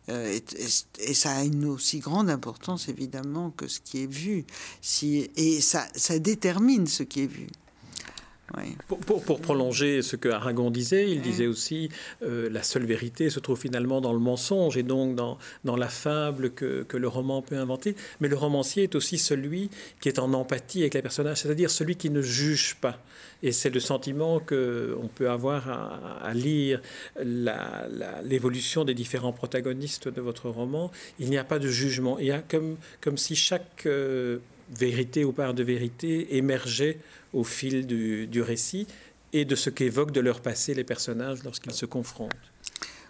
Euh, 0.09 0.39
et, 0.99 1.13
ça 1.13 1.37
a 1.37 1.43
une 1.43 1.65
aussi 1.65 1.99
grande 1.99 2.29
importance 2.29 2.89
évidemment 2.89 3.51
que 3.51 3.67
ce 3.67 3.79
qui 3.79 4.03
est 4.03 4.11
vu. 4.11 4.45
Et 5.35 5.61
ça 5.61 6.19
détermine 6.19 6.87
ce 6.87 7.03
qui 7.03 7.23
est 7.23 7.27
vu. 7.27 7.47
Pour, 8.87 9.39
prolonger 9.41 10.01
ce 10.01 10.15
que 10.15 10.29
Aragon 10.29 10.71
disait, 10.71 11.09
il 11.11 11.21
disait 11.21 11.47
aussi 11.47 11.89
euh, 12.23 12.49
la 12.49 12.63
seule 12.63 12.85
vérité 12.85 13.29
se 13.29 13.39
trouve 13.39 13.59
finalement 13.59 14.01
dans 14.01 14.13
le 14.13 14.19
mensonge 14.19 14.77
et 14.77 14.83
donc 14.83 15.15
dans, 15.15 15.37
dans 15.63 15.75
la 15.75 15.89
fable 15.89 16.51
que, 16.51 16.83
que, 16.83 16.97
le 16.97 17.07
roman 17.07 17.41
peut 17.41 17.57
inventer. 17.57 17.95
Mais 18.19 18.27
le 18.27 18.35
romancier 18.35 18.83
est 18.83 18.95
aussi 18.95 19.17
celui 19.17 19.69
qui 19.99 20.09
est 20.09 20.19
en 20.19 20.33
empathie 20.33 20.81
avec 20.81 20.93
les 20.93 21.01
personnages, 21.01 21.41
c'est-à-dire 21.41 21.69
celui 21.69 21.95
qui 21.95 22.09
ne 22.09 22.21
juge 22.21 22.75
pas. 22.75 22.99
Et 23.43 23.51
c'est 23.51 23.69
le 23.69 23.79
sentiment 23.79 24.39
qu'on 24.39 25.09
peut 25.13 25.29
avoir 25.29 25.69
à, 26.23 26.33
lire 26.33 26.81
l'évolution 28.23 28.85
des 28.85 28.93
différents 28.93 29.33
protagonistes 29.33 30.07
de 30.07 30.21
votre 30.21 30.49
roman. 30.49 30.91
Il 31.19 31.29
n'y 31.29 31.37
a 31.37 31.43
pas 31.43 31.59
de 31.59 31.67
jugement. 31.67 32.17
Il 32.17 32.25
y 32.25 32.31
a 32.31 32.39
comme, 32.39 32.77
comme 33.01 33.17
si 33.17 33.35
chaque 33.35 33.85
euh, 33.85 34.39
vérité 34.69 35.23
ou 35.23 35.31
part 35.31 35.53
de 35.53 35.63
vérité 35.63 36.37
émergeait 36.37 36.99
au 37.33 37.43
fil 37.43 37.85
du, 37.85 38.41
récit 38.41 38.87
et 39.33 39.45
de 39.45 39.55
ce 39.55 39.69
qu'évoquent 39.69 40.11
de 40.11 40.21
leur 40.21 40.41
passé 40.41 40.73
les 40.73 40.83
personnages 40.83 41.43
lorsqu'ils 41.43 41.73
se 41.73 41.85
confrontent. 41.85 42.31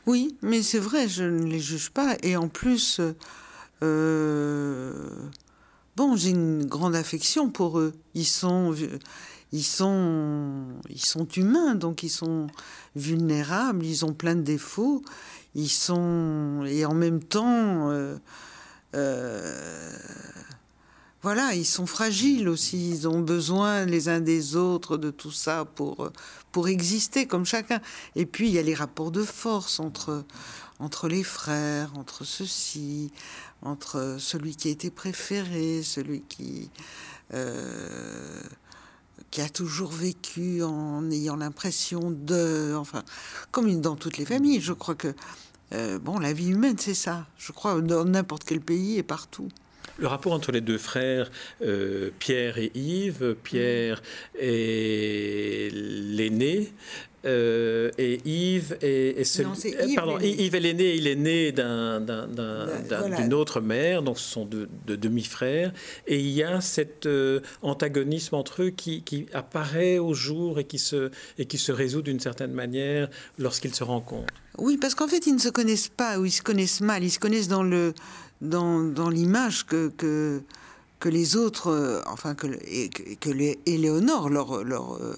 Oui, 0.05 0.35
mais 0.41 0.61
c'est 0.61 0.79
vrai, 0.79 1.07
je 1.07 1.23
ne 1.23 1.45
les 1.45 1.59
juge 1.59 1.89
pas. 1.89 2.15
Et 2.23 2.35
en 2.35 2.47
plus, 2.47 3.01
euh, 3.83 5.09
bon, 5.95 6.15
j'ai 6.15 6.31
une 6.31 6.65
grande 6.65 6.95
affection 6.95 7.49
pour 7.49 7.79
eux. 7.79 7.93
Ils 8.13 8.25
sont, 8.25 8.75
ils 9.51 9.63
sont, 9.63 10.65
ils 10.89 11.03
sont 11.03 11.27
humains, 11.27 11.75
donc 11.75 12.03
ils 12.03 12.09
sont 12.09 12.47
vulnérables, 12.95 13.85
ils 13.85 14.05
ont 14.05 14.13
plein 14.13 14.35
de 14.35 14.41
défauts, 14.41 15.03
ils 15.55 15.69
sont, 15.69 16.63
et 16.67 16.85
en 16.85 16.93
même 16.93 17.23
temps, 17.23 17.89
euh, 17.89 18.17
euh, 18.95 19.97
voilà, 21.25 21.55
ils 21.55 21.65
sont 21.65 21.87
fragiles 21.87 22.47
aussi, 22.47 22.87
ils 22.87 23.07
ont 23.07 23.19
besoin 23.19 23.85
les 23.85 24.09
uns 24.09 24.19
des 24.19 24.55
autres 24.55 24.95
de 24.95 25.09
tout 25.09 25.31
ça 25.31 25.65
pour, 25.65 26.11
pour 26.51 26.67
exister 26.67 27.25
comme 27.25 27.47
chacun. 27.47 27.81
Et 28.15 28.27
puis 28.27 28.47
il 28.47 28.53
y 28.53 28.59
a 28.59 28.61
les 28.61 28.75
rapports 28.75 29.09
de 29.09 29.23
force 29.23 29.79
entre, 29.79 30.23
entre 30.77 31.07
les 31.07 31.23
frères, 31.23 31.89
entre 31.97 32.25
ceux-ci, 32.25 33.11
entre 33.63 34.17
celui 34.19 34.55
qui 34.55 34.67
a 34.67 34.71
été 34.71 34.91
préféré, 34.91 35.81
celui 35.81 36.21
qui, 36.29 36.69
euh, 37.33 38.43
qui 39.31 39.41
a 39.41 39.49
toujours 39.49 39.93
vécu 39.93 40.61
en 40.61 41.09
ayant 41.09 41.37
l'impression 41.37 42.11
de, 42.11 42.75
enfin, 42.77 43.01
comme 43.49 43.81
dans 43.81 43.95
toutes 43.95 44.19
les 44.19 44.27
familles. 44.27 44.61
Je 44.61 44.73
crois 44.73 44.93
que, 44.93 45.15
euh, 45.73 45.97
bon, 45.97 46.19
la 46.19 46.33
vie 46.33 46.49
humaine, 46.49 46.77
c'est 46.77 46.93
ça. 46.93 47.25
Je 47.39 47.51
crois 47.51 47.81
dans 47.81 48.05
n'importe 48.05 48.43
quel 48.43 48.61
pays 48.61 48.99
et 48.99 49.03
partout. 49.03 49.47
Le 49.97 50.07
rapport 50.07 50.33
entre 50.33 50.51
les 50.51 50.61
deux 50.61 50.77
frères, 50.77 51.31
euh, 51.61 52.09
Pierre 52.19 52.57
et 52.57 52.71
Yves, 52.75 53.35
Pierre 53.43 54.01
est 54.37 55.69
l'aîné, 55.73 56.73
euh, 57.25 57.89
et 57.97 58.19
Yves 58.25 58.77
est, 58.81 59.19
Yves 59.19 59.95
pardon, 59.95 60.19
Yves 60.19 60.53
est 60.53 60.59
l'aîné, 60.59 60.95
il 60.95 61.07
est 61.07 61.15
né 61.15 61.51
d'une 61.51 63.33
autre 63.33 63.61
mère, 63.61 64.03
donc 64.03 64.19
ce 64.19 64.29
sont 64.29 64.45
deux, 64.45 64.67
demi-frères, 64.85 65.73
et 66.07 66.19
il 66.19 66.29
y 66.29 66.43
a 66.43 66.61
cet 66.61 67.07
euh, 67.07 67.39
antagonisme 67.63 68.35
entre 68.35 68.63
eux 68.63 68.69
qui, 68.69 69.01
qui, 69.01 69.25
apparaît 69.33 69.97
au 69.97 70.13
jour 70.13 70.59
et 70.59 70.65
qui 70.65 70.77
se, 70.77 71.09
et 71.39 71.45
qui 71.45 71.57
se 71.57 71.71
résout 71.71 72.03
d'une 72.03 72.19
certaine 72.19 72.51
manière 72.51 73.09
lorsqu'ils 73.39 73.73
se 73.73 73.83
rencontrent. 73.83 74.33
Oui, 74.57 74.77
parce 74.77 74.95
qu'en 74.95 75.07
fait, 75.07 75.27
ils 75.27 75.33
ne 75.33 75.39
se 75.39 75.49
connaissent 75.49 75.89
pas, 75.89 76.19
ou 76.19 76.25
ils 76.25 76.31
se 76.31 76.41
connaissent 76.41 76.79
mal, 76.79 77.03
ils 77.03 77.11
se 77.11 77.19
connaissent 77.19 77.49
dans 77.49 77.63
le 77.63 77.93
dans, 78.41 78.83
dans 78.83 79.09
l'image 79.09 79.65
que, 79.65 79.89
que, 79.89 80.41
que, 80.99 81.09
les 81.09 81.35
autres, 81.35 81.67
euh, 81.67 82.01
enfin 82.07 82.35
que, 82.35 82.47
que, 83.15 83.29
les 83.29 83.59
Éléonore, 83.65 84.29
leur, 84.29 84.63
leur, 84.63 84.95
euh, 84.95 85.15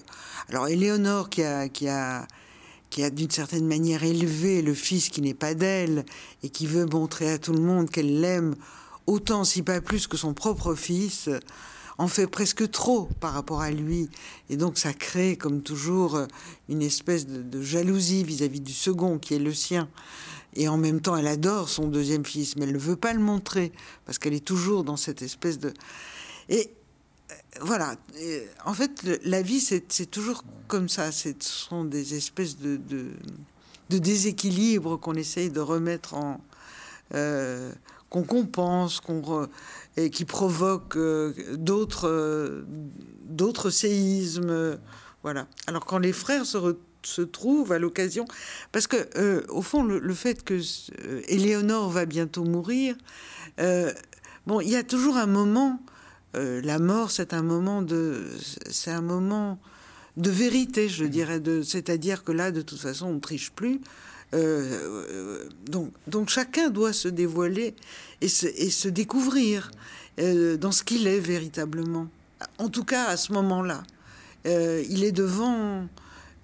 alors 0.48 0.68
Éléonore 0.68 1.28
qui 1.30 1.42
a, 1.42 1.68
qui 1.68 1.88
a, 1.88 2.26
qui 2.90 3.02
a 3.02 3.10
d'une 3.10 3.30
certaine 3.30 3.66
manière 3.66 4.04
élevé 4.04 4.62
le 4.62 4.74
fils 4.74 5.08
qui 5.08 5.20
n'est 5.20 5.34
pas 5.34 5.54
d'elle 5.54 6.04
et 6.42 6.48
qui 6.48 6.66
veut 6.66 6.86
montrer 6.86 7.30
à 7.30 7.38
tout 7.38 7.52
le 7.52 7.60
monde 7.60 7.90
qu'elle 7.90 8.20
l'aime 8.20 8.54
autant, 9.06 9.44
si 9.44 9.62
pas 9.62 9.80
plus 9.80 10.06
que 10.06 10.16
son 10.16 10.34
propre 10.34 10.74
fils, 10.74 11.28
en 11.96 12.08
fait 12.08 12.26
presque 12.26 12.70
trop 12.70 13.08
par 13.20 13.32
rapport 13.32 13.60
à 13.60 13.70
lui. 13.70 14.08
Et 14.50 14.56
donc 14.56 14.78
ça 14.78 14.92
crée, 14.92 15.36
comme 15.36 15.62
toujours, 15.62 16.20
une 16.68 16.82
espèce 16.82 17.26
de, 17.26 17.62
jalousie 17.62 18.22
vis-à-vis 18.22 18.60
-vis 18.60 18.64
du 18.64 18.72
second 18.72 19.18
qui 19.18 19.34
est 19.34 19.38
le 19.38 19.52
sien. 19.52 19.88
Et 20.54 20.68
en 20.68 20.76
même 20.76 21.00
temps, 21.00 21.16
elle 21.16 21.26
adore 21.26 21.68
son 21.68 21.88
deuxième 21.88 22.24
fils, 22.24 22.56
mais 22.56 22.64
elle 22.64 22.72
ne 22.72 22.78
veut 22.78 22.96
pas 22.96 23.12
le 23.12 23.20
montrer, 23.20 23.72
parce 24.06 24.18
qu'elle 24.18 24.34
est 24.34 24.44
toujours 24.44 24.84
dans 24.84 24.96
cette 24.96 25.22
espèce 25.22 25.58
de... 25.58 25.72
Et 26.48 26.72
euh, 27.30 27.34
voilà, 27.60 27.94
en 28.64 28.74
fait, 28.74 29.06
la 29.24 29.42
vie, 29.42 29.60
c'est 29.60 30.10
toujours 30.10 30.44
comme 30.66 30.88
ça. 30.88 31.12
Ce 31.12 31.30
sont 31.40 31.84
des 31.84 32.14
espèces 32.14 32.56
de, 32.58 32.80
déséquilibres 33.90 34.98
qu'on 34.98 35.14
essaye 35.14 35.50
de 35.50 35.60
remettre 35.60 36.14
en... 36.14 36.40
Euh, 37.14 37.72
qu'on 38.10 38.22
compense, 38.22 39.00
qu'on 39.00 39.48
et 39.98 40.08
qui 40.08 40.24
provoquent 40.24 40.96
euh, 40.96 41.34
d'autres 41.56 42.64
d'autres 43.24 43.68
séismes. 43.68 44.78
Voilà. 45.22 45.46
Alors 45.66 45.84
quand 45.84 45.98
les 45.98 46.14
frères 46.14 46.46
se, 46.46 46.76
se 47.02 47.22
trouve 47.22 47.72
à 47.72 47.78
l'occasion. 47.78 48.26
Parce 48.72 48.86
que, 48.86 48.96
euh, 49.16 49.42
au 49.48 49.62
fond, 49.62 49.82
le, 49.82 50.14
fait 50.14 50.42
que 50.44 50.54
euh, 50.54 51.20
Éléonore 51.28 51.90
va 51.90 52.06
bientôt 52.06 52.44
mourir, 52.44 52.96
euh, 53.60 53.92
bon, 54.46 54.60
il 54.60 54.70
y 54.70 54.76
a 54.76 54.82
toujours 54.82 55.16
un 55.16 55.26
moment. 55.26 55.80
la 56.34 56.78
mort, 56.78 57.10
c'est 57.10 57.32
un 57.32 57.42
moment 57.42 57.82
de, 57.82 58.22
c'est 58.70 58.92
un 58.92 59.00
moment 59.00 59.58
de 60.16 60.30
vérité, 60.30 60.88
je 60.88 61.04
dirais. 61.04 61.40
De, 61.40 61.62
c'est-à-dire 61.62 62.22
que 62.22 62.32
là, 62.32 62.50
de 62.50 62.62
toute 62.62 62.78
façon, 62.78 63.06
on 63.06 63.18
triche 63.18 63.50
plus. 63.50 63.80
donc, 64.32 65.92
donc 66.06 66.28
chacun 66.28 66.70
doit 66.70 66.92
se 66.92 67.08
dévoiler 67.08 67.74
et 68.20 68.28
se, 68.28 68.46
et 68.46 68.70
se 68.70 68.88
découvrir 68.88 69.70
dans 70.18 70.72
ce 70.72 70.84
qu'il 70.84 71.06
est 71.06 71.20
véritablement. 71.20 72.08
En 72.58 72.68
tout 72.68 72.84
cas, 72.84 73.06
à 73.06 73.16
ce 73.16 73.32
moment-là, 73.32 73.82
il 74.44 75.02
est 75.02 75.12
devant 75.12 75.82
euh, 75.82 75.86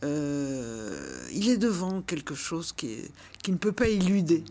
il 0.05 1.49
est 1.49 1.57
devant 1.57 2.03
quelque 2.03 2.35
chose 2.35 2.73
qui, 2.73 2.99
qui 3.43 3.53
ne 3.53 3.57
peut 3.57 3.73
pas 3.73 3.89
éluder. 3.89 4.45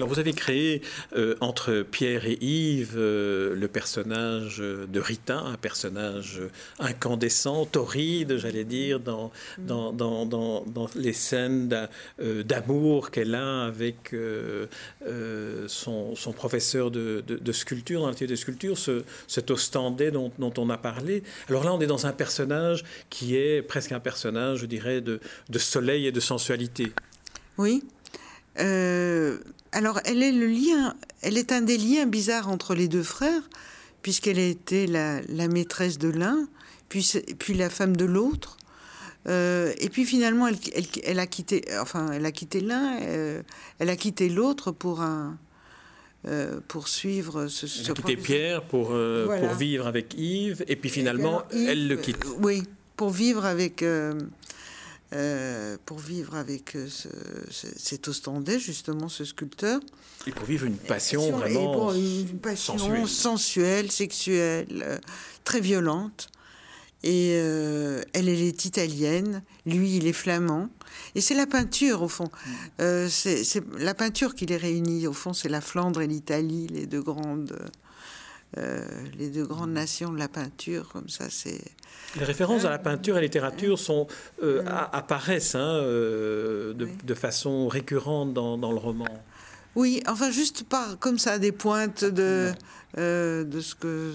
Alors 0.00 0.08
vous 0.08 0.18
avez 0.18 0.32
créé 0.32 0.80
euh, 1.14 1.34
entre 1.42 1.82
Pierre 1.82 2.24
et 2.24 2.38
Yves 2.40 2.94
euh, 2.96 3.54
le 3.54 3.68
personnage 3.68 4.56
de 4.56 4.98
Rita, 4.98 5.36
un 5.36 5.58
personnage 5.58 6.40
incandescent, 6.78 7.66
torride, 7.66 8.38
j'allais 8.38 8.64
dire, 8.64 8.98
dans, 8.98 9.30
dans, 9.58 9.92
dans, 9.92 10.24
dans, 10.24 10.64
les 10.94 11.12
scènes 11.12 11.68
d'amour 12.18 13.10
qu'elle 13.10 13.34
a 13.34 13.64
avec 13.66 14.14
son, 15.66 16.16
son, 16.16 16.32
professeur 16.32 16.90
de, 16.90 17.22
de, 17.26 17.52
sculpture, 17.52 18.00
dans 18.00 18.08
l'atelier 18.08 18.28
de 18.28 18.36
sculpture, 18.36 18.78
ce, 18.78 19.04
cet 19.26 19.50
Ostendais 19.50 20.10
dont, 20.10 20.32
dont, 20.38 20.54
on 20.56 20.70
a 20.70 20.78
parlé. 20.78 21.22
Alors 21.50 21.62
là, 21.64 21.74
on 21.74 21.80
est 21.82 21.86
dans 21.86 22.06
un 22.06 22.12
personnage 22.12 22.84
qui 23.10 23.36
est 23.36 23.60
presque 23.60 23.92
un 23.92 24.00
personnage, 24.00 24.60
je 24.60 24.66
dirais, 24.66 25.02
de, 25.02 25.20
de 25.50 25.58
soleil 25.58 26.06
et 26.06 26.12
de 26.12 26.20
sensualité. 26.20 26.90
Oui. 27.58 27.82
Euh, 28.58 29.38
alors, 29.72 30.00
elle 30.04 30.22
est 30.22 30.32
le 30.32 30.46
lien, 30.46 30.94
elle 31.22 31.38
est 31.38 31.52
un 31.52 31.62
des 31.62 31.78
liens 31.78 32.06
bizarres 32.06 32.48
entre 32.48 32.74
les 32.74 32.88
deux 32.88 33.02
frères, 33.02 33.42
puisqu'elle 34.02 34.38
a 34.38 34.44
été 34.44 34.86
la, 34.86 35.20
maîtresse 35.48 35.98
de 35.98 36.08
l'un, 36.08 36.48
puis, 36.88 37.08
puis 37.38 37.54
la 37.54 37.70
femme 37.70 37.96
de 37.96 38.04
l'autre. 38.04 38.56
Euh, 39.28 39.72
et 39.78 39.90
puis 39.90 40.04
finalement, 40.04 40.48
elle, 40.48 40.56
elle, 41.04 41.18
a 41.18 41.26
quitté, 41.26 41.64
enfin, 41.80 42.10
elle 42.12 42.24
a 42.26 42.32
quitté 42.32 42.60
l'un, 42.60 43.00
euh, 43.02 43.42
elle 43.78 43.90
a 43.90 43.96
quitté 43.96 44.28
l'autre 44.28 44.72
pour 44.72 45.02
un, 45.02 45.38
pour 46.68 46.88
suivre 46.88 47.46
ce. 47.46 47.66
Elle 47.66 47.90
a 47.90 47.94
quitté 47.94 48.16
Pierre 48.16 48.62
pour 48.62 48.88
pour 48.88 49.54
vivre 49.54 49.86
avec 49.86 50.14
Yves, 50.14 50.64
et 50.66 50.76
puis 50.76 50.90
finalement, 50.90 51.42
elle 51.52 51.86
le 51.86 51.96
quitte. 51.96 52.24
oui, 52.40 52.64
pour 52.96 53.10
vivre 53.10 53.44
avec 53.44 53.84
euh, 55.12 55.76
pour 55.86 55.98
vivre 55.98 56.36
avec 56.36 56.76
euh, 56.76 56.86
ce, 56.88 57.08
cet 57.76 58.06
Ostendais, 58.06 58.60
justement, 58.60 59.08
ce 59.08 59.24
sculpteur. 59.24 59.80
Et 60.28 60.30
pour 60.30 60.44
vivre 60.44 60.66
une 60.66 60.76
passion 60.76 61.32
vraiment 61.32 61.92
une 61.92 62.38
passion 62.38 63.06
sensuelle, 63.06 63.90
sexuelle, 63.90 64.84
euh, 64.86 64.98
très 65.42 65.60
violente. 65.60 66.28
Et 67.02 67.30
elle, 67.30 68.04
elle 68.12 68.28
est 68.28 68.66
italienne, 68.66 69.42
lui, 69.64 69.96
il 69.96 70.06
est 70.06 70.12
flamand. 70.12 70.68
Et 71.14 71.22
c'est 71.22 71.34
la 71.34 71.46
peinture, 71.46 72.02
au 72.02 72.08
fond. 72.08 72.30
Mm. 72.78 73.08
c'est 73.08 73.64
la 73.78 73.94
peinture 73.94 74.34
qui 74.34 74.44
les 74.44 74.58
réunit, 74.58 75.06
au 75.06 75.14
fond, 75.14 75.32
c'est 75.32 75.48
la 75.48 75.62
Flandre 75.62 76.02
et 76.02 76.06
l'Italie, 76.06 76.66
les 76.66 76.84
deux 76.84 77.00
grandes 77.00 77.56
euh, 78.58 78.84
les 79.16 79.30
deux 79.30 79.46
grandes 79.46 79.72
nations 79.72 80.12
de 80.12 80.18
la 80.18 80.28
peinture, 80.28 80.88
comme 80.92 81.08
ça, 81.08 81.26
c'est. 81.30 81.60
Les 82.16 82.24
références 82.24 82.64
à 82.64 82.70
la 82.70 82.78
peinture 82.78 83.14
et 83.14 83.18
à 83.18 83.20
la 83.20 83.26
littérature 83.26 83.78
sont, 83.78 84.08
euh, 84.42 84.64
apparaissent 84.66 85.54
hein, 85.54 85.60
euh, 85.60 86.74
de, 86.74 87.14
façon 87.14 87.68
récurrente 87.68 88.34
dans, 88.34 88.56
le 88.56 88.78
roman. 88.78 89.06
Oui, 89.76 90.02
enfin, 90.08 90.32
juste 90.32 90.64
par 90.64 90.98
comme 90.98 91.18
ça, 91.18 91.38
des 91.38 91.52
pointes 91.52 92.04
de, 92.04 92.52
de 92.96 93.60
ce 93.60 93.76
que 93.76 94.12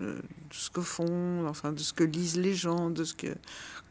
de 0.00 0.14
ce 0.50 0.70
que 0.70 0.82
font, 0.82 1.46
enfin 1.48 1.72
de 1.72 1.78
ce 1.78 1.94
que 1.94 2.04
lisent 2.04 2.36
les 2.36 2.54
gens, 2.54 2.90
de 2.90 3.04
ce 3.04 3.14
que 3.14 3.34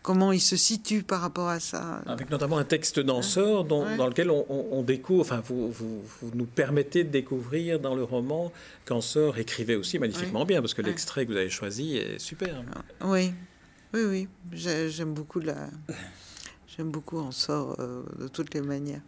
comment 0.03 0.33
ils 0.33 0.41
se 0.41 0.57
situent 0.57 1.01
par 1.01 1.21
rapport 1.21 1.47
à 1.47 1.59
ça. 1.59 2.01
Avec 2.05 2.29
notamment 2.29 2.57
un 2.57 2.65
texte 2.65 2.99
danseur 2.99 3.63
dans, 3.63 3.85
lequel 4.05 4.29
on, 4.29 4.83
découvre, 4.83 5.21
enfin 5.21 5.41
vous, 5.47 5.71
vous, 5.71 6.03
nous 6.35 6.45
permettez 6.45 7.03
de 7.03 7.09
découvrir 7.09 7.79
dans 7.79 7.95
le 7.95 8.03
roman 8.03 8.51
qu'Ansor 8.85 9.39
écrivait 9.39 9.75
aussi 9.75 9.97
magnifiquement 9.97 10.45
bien, 10.45 10.61
parce 10.61 10.73
que 10.73 10.81
l'extrait 10.81 11.25
que 11.25 11.31
vous 11.31 11.37
avez 11.37 11.49
choisi 11.49 11.97
est 11.97 12.19
super. 12.19 12.63
Oui, 13.03 13.33
oui, 13.93 14.01
oui, 14.03 14.27
j'aime 14.51 15.13
beaucoup 15.13 15.39
la, 15.39 15.69
j'aime 16.67 16.91
beaucoup 16.91 17.17
Ansor 17.19 17.77
euh, 17.79 18.03
de 18.19 18.27
toutes 18.27 18.53
les 18.53 18.61
manières. 18.61 19.01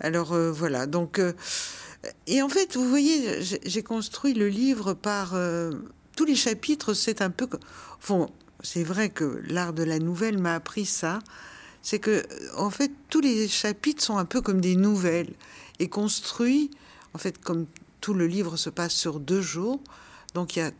Alors 0.00 0.32
euh, 0.32 0.50
voilà, 0.50 0.86
donc 0.86 1.18
euh, 1.18 1.32
et 2.26 2.40
en 2.40 2.48
fait, 2.48 2.76
vous 2.76 2.88
voyez, 2.88 3.42
j'ai 3.42 3.82
construit 3.82 4.32
le 4.32 4.48
livre 4.48 4.94
par 4.94 5.34
tous 6.14 6.24
les 6.24 6.36
chapitres, 6.36 6.94
c'est 6.94 7.20
un 7.20 7.30
peu. 7.30 7.48
Bon, 8.06 8.30
c'est 8.66 8.82
vrai 8.82 9.10
que 9.10 9.40
l'art 9.48 9.72
de 9.72 9.84
la 9.84 10.00
nouvelle 10.00 10.38
m'a 10.38 10.56
appris 10.56 10.86
ça. 10.86 11.20
C'est 11.82 12.00
que, 12.00 12.24
en 12.56 12.70
fait, 12.70 12.90
tous 13.08 13.20
les 13.20 13.46
chapitres 13.46 14.02
sont 14.02 14.18
un 14.18 14.24
peu 14.24 14.40
comme 14.40 14.60
des 14.60 14.74
nouvelles 14.74 15.32
et 15.78 15.88
construits, 15.88 16.72
en 17.14 17.18
fait, 17.18 17.40
comme 17.40 17.66
tout 18.00 18.12
le 18.12 18.26
livre 18.26 18.56
se 18.56 18.68
passe 18.68 18.92
sur 18.92 19.20
deux 19.20 19.40
jours. 19.40 19.80
Donc, 20.34 20.56
il 20.56 20.58
y 20.58 20.62
a 20.62 20.72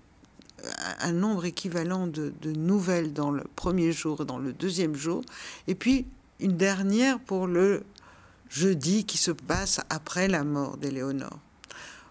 un 0.98 1.12
nombre 1.12 1.44
équivalent 1.44 2.08
de, 2.08 2.32
nouvelles 2.56 3.12
dans 3.12 3.30
le 3.30 3.44
premier 3.54 3.92
jour 3.92 4.26
dans 4.26 4.38
le 4.38 4.52
deuxième 4.52 4.96
jour. 4.96 5.22
Et 5.68 5.76
puis, 5.76 6.06
une 6.40 6.56
dernière 6.56 7.20
pour 7.20 7.46
le 7.46 7.84
jeudi 8.50 9.04
qui 9.04 9.16
se 9.16 9.30
passe 9.30 9.80
après 9.90 10.26
la 10.26 10.42
mort 10.42 10.76
d'Éléonore. 10.76 11.38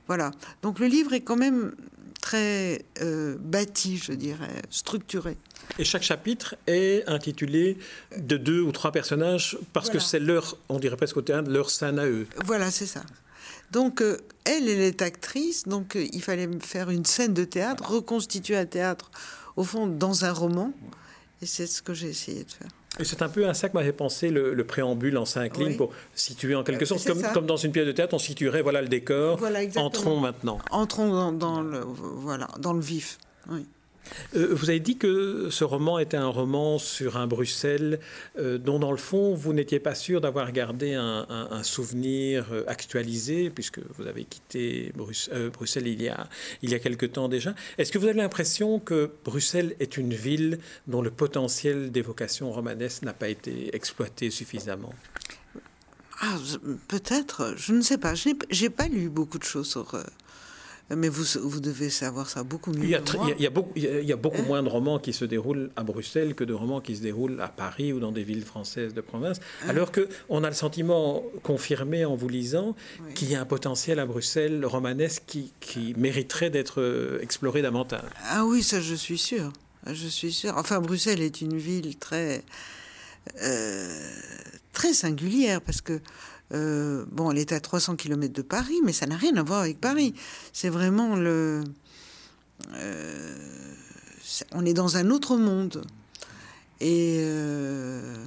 Voilà. 0.08 0.32
Donc, 0.62 0.80
le 0.80 0.86
livre 0.88 1.12
est 1.12 1.22
quand 1.22 1.36
même 1.36 1.76
très 2.26 2.84
euh, 3.04 3.36
bâti, 3.40 3.98
je 3.98 4.12
dirais, 4.12 4.60
structuré. 4.72 5.38
Et 5.78 5.84
chaque 5.84 6.02
chapitre 6.02 6.56
est 6.66 7.08
intitulé 7.08 7.78
de 8.18 8.36
deux 8.36 8.62
ou 8.62 8.72
trois 8.72 8.92
personnages 8.92 9.60
parce 9.74 9.92
que 9.92 10.00
c'est 10.00 10.20
leur, 10.20 10.58
on 10.68 10.80
dirait 10.80 10.98
presque 10.98 11.18
au 11.18 11.22
théâtre, 11.22 11.52
leur 11.52 11.70
scène 11.70 12.00
à 12.00 12.08
eux. 12.08 12.26
Voilà, 12.44 12.72
c'est 12.72 12.88
ça. 12.88 13.04
Donc, 13.70 14.02
euh, 14.02 14.18
elle, 14.44 14.68
elle 14.68 14.80
est 14.80 15.04
actrice, 15.04 15.66
donc 15.66 15.96
euh, 15.96 16.08
il 16.14 16.24
fallait 16.24 16.50
faire 16.62 16.90
une 16.90 17.06
scène 17.06 17.36
de 17.36 17.44
théâtre, 17.44 17.88
reconstituer 17.88 18.58
un 18.58 18.66
théâtre, 18.66 19.12
au 19.56 19.64
fond, 19.64 19.86
dans 19.86 20.26
un 20.26 20.32
roman. 20.32 20.74
Et 21.44 21.46
c'est 21.46 21.68
ce 21.68 21.84
que 21.84 21.94
j'ai 21.94 22.10
essayé 22.10 22.44
de 22.44 22.52
faire. 22.52 22.72
C'est 23.04 23.22
un 23.22 23.30
peu 23.30 23.48
à 23.48 23.54
ça 23.54 23.70
que 23.70 23.74
m'avait 23.74 23.92
pensé 23.92 24.30
le, 24.30 24.64
préambule 24.64 25.18
en 25.18 25.26
cinq 25.26 25.58
lignes 25.58 25.76
pour 25.76 25.92
situer 26.14 26.56
en 26.56 26.64
quelque 26.64 26.84
euh, 26.84 26.86
sorte, 26.86 27.06
comme, 27.06 27.22
comme, 27.34 27.46
dans 27.46 27.58
une 27.58 27.72
pièce 27.72 27.86
de 27.86 27.92
théâtre, 27.92 28.14
on 28.14 28.20
situerait 28.20 28.62
voilà 28.62 28.82
le 28.82 28.88
décor. 28.88 29.40
Entrons 29.76 30.20
maintenant. 30.20 30.60
Entrons 30.72 31.10
dans, 31.10 31.32
dans, 31.32 31.62
le, 31.62 31.80
voilà, 31.80 32.48
dans 32.60 32.74
le 32.74 32.82
vif. 32.82 33.18
Oui. 33.50 33.66
Euh, 34.36 34.50
vous 34.52 34.70
avez 34.70 34.80
dit 34.80 34.98
que 34.98 35.50
ce 35.50 35.64
roman 35.64 36.00
était 36.00 36.18
un 36.18 36.28
roman 36.28 36.78
sur 36.78 37.18
un 37.18 37.28
Bruxelles 37.28 38.00
euh, 38.38 38.58
dont, 38.58 38.80
dans 38.80 38.92
le 38.92 38.98
fond, 38.98 39.34
vous 39.34 39.54
n'étiez 39.54 39.80
pas 39.80 39.96
sûr 39.96 40.22
d'avoir 40.22 40.52
gardé 40.52 40.94
un, 40.94 41.26
souvenir 41.64 42.48
euh, 42.52 42.64
actualisé, 42.68 43.50
puisque 43.50 43.80
vous 43.98 44.08
avez 44.08 44.26
quitté 44.26 44.94
Bruxelles 44.96 45.88
il 45.88 46.02
y, 46.02 46.10
a, 46.10 46.28
il 46.62 46.70
y 46.70 46.76
a 46.76 46.80
quelque 46.80 47.06
temps 47.06 47.28
déjà. 47.28 47.56
Est-ce 47.78 47.92
que 47.92 47.98
vous 47.98 48.06
avez 48.06 48.20
l'impression 48.20 48.80
que 48.80 49.12
Bruxelles 49.24 49.76
est 49.80 49.98
une 49.98 50.14
ville 50.14 50.60
dont 50.88 51.02
le 51.02 51.12
potentiel 51.12 51.92
d'évocation 51.92 52.52
romanesque 52.52 53.04
n'a 53.04 53.14
pas 53.14 53.30
été 53.30 53.76
exploité 53.76 54.30
suffisamment? 54.30 54.94
Ah, 56.22 56.38
peut-être, 56.88 57.56
je 57.58 57.74
ne 57.74 57.82
sais 57.82 57.98
pas. 57.98 58.16
Je 58.16 58.30
n'ai 58.30 58.70
pas 58.70 58.88
lu 58.88 59.10
beaucoup 59.10 59.38
de 59.38 59.44
choses 59.44 59.70
sur, 59.70 59.98
mais 60.90 61.10
vous, 61.10 61.24
vous 61.42 61.60
devez 61.60 61.90
savoir 61.90 62.30
ça 62.30 62.44
beaucoup 62.44 62.72
mieux. 62.72 62.84
Il 62.84 62.90
y 62.90 62.96
a, 62.96 63.02
Il 63.38 63.42
y 63.42 63.48
a, 63.48 63.50
beaucoup, 63.50 63.72
il 63.76 64.04
y 64.04 64.14
a 64.14 64.16
beaucoup 64.16 64.42
hein 64.42 64.48
moins 64.48 64.64
de 64.64 64.70
romans 64.70 65.00
qui 65.00 65.14
se 65.14 65.26
déroulent 65.26 65.72
à 65.76 65.84
Bruxelles 65.84 66.36
que 66.36 66.44
de 66.44 66.54
romans 66.54 66.80
qui 66.80 66.96
se 66.96 67.02
déroulent 67.02 67.42
à 67.42 67.48
Paris 67.48 67.92
ou 67.92 68.00
dans 68.00 68.12
des 68.12 68.24
villes 68.24 68.46
françaises 68.46 68.94
de 68.94 69.02
province. 69.02 69.40
Hein 69.64 69.70
alors 69.70 69.92
que 69.92 70.08
on 70.30 70.44
a 70.44 70.50
le 70.50 70.56
sentiment 70.56 71.24
confirmé 71.42 72.06
en 72.06 72.16
vous 72.16 72.30
lisant 72.30 72.76
qu'il 73.16 73.32
y 73.32 73.36
a 73.36 73.42
un 73.42 73.46
potentiel 73.46 74.00
à 74.00 74.06
Bruxelles 74.06 74.64
romanesque 74.64 75.24
qui, 75.26 75.54
qui 75.60 75.96
mériterait 75.98 76.52
d'être 76.52 76.82
euh, 76.82 77.20
exploré 77.22 77.64
davantage. 77.64 78.04
Ah 78.30 78.46
oui, 78.46 78.62
ça 78.62 78.80
je 78.80 78.94
suis 78.94 79.18
sûr. 79.18 79.52
Je 79.88 80.08
suis 80.08 80.32
sûr. 80.32 80.58
Enfin, 80.58 80.80
Bruxelles 80.82 81.22
est 81.22 81.42
une 81.42 81.58
ville 81.58 81.98
très, 81.98 82.44
euh, 83.44 84.12
très 84.74 84.94
singulière 84.94 85.62
parce 85.62 85.82
que 85.82 86.00
euh, 86.54 87.06
bon, 87.12 87.32
elle 87.32 87.40
est 87.40 87.52
à 87.52 87.60
300 87.60 87.96
km 87.96 88.34
de 88.34 88.42
Paris, 88.42 88.80
mais 88.84 88.94
ça 88.94 89.06
n'a 89.08 89.18
rien 89.18 89.36
à 89.38 89.44
voir 89.44 89.62
avec 89.62 89.80
Paris. 89.80 90.14
C'est 90.54 90.70
vraiment 90.70 91.16
le. 91.16 91.64
Euh, 92.74 93.38
on 94.52 94.66
est 94.66 94.74
dans 94.74 94.98
un 94.98 95.10
autre 95.10 95.38
monde. 95.38 95.84
Et. 96.80 97.18
Euh, 97.20 98.26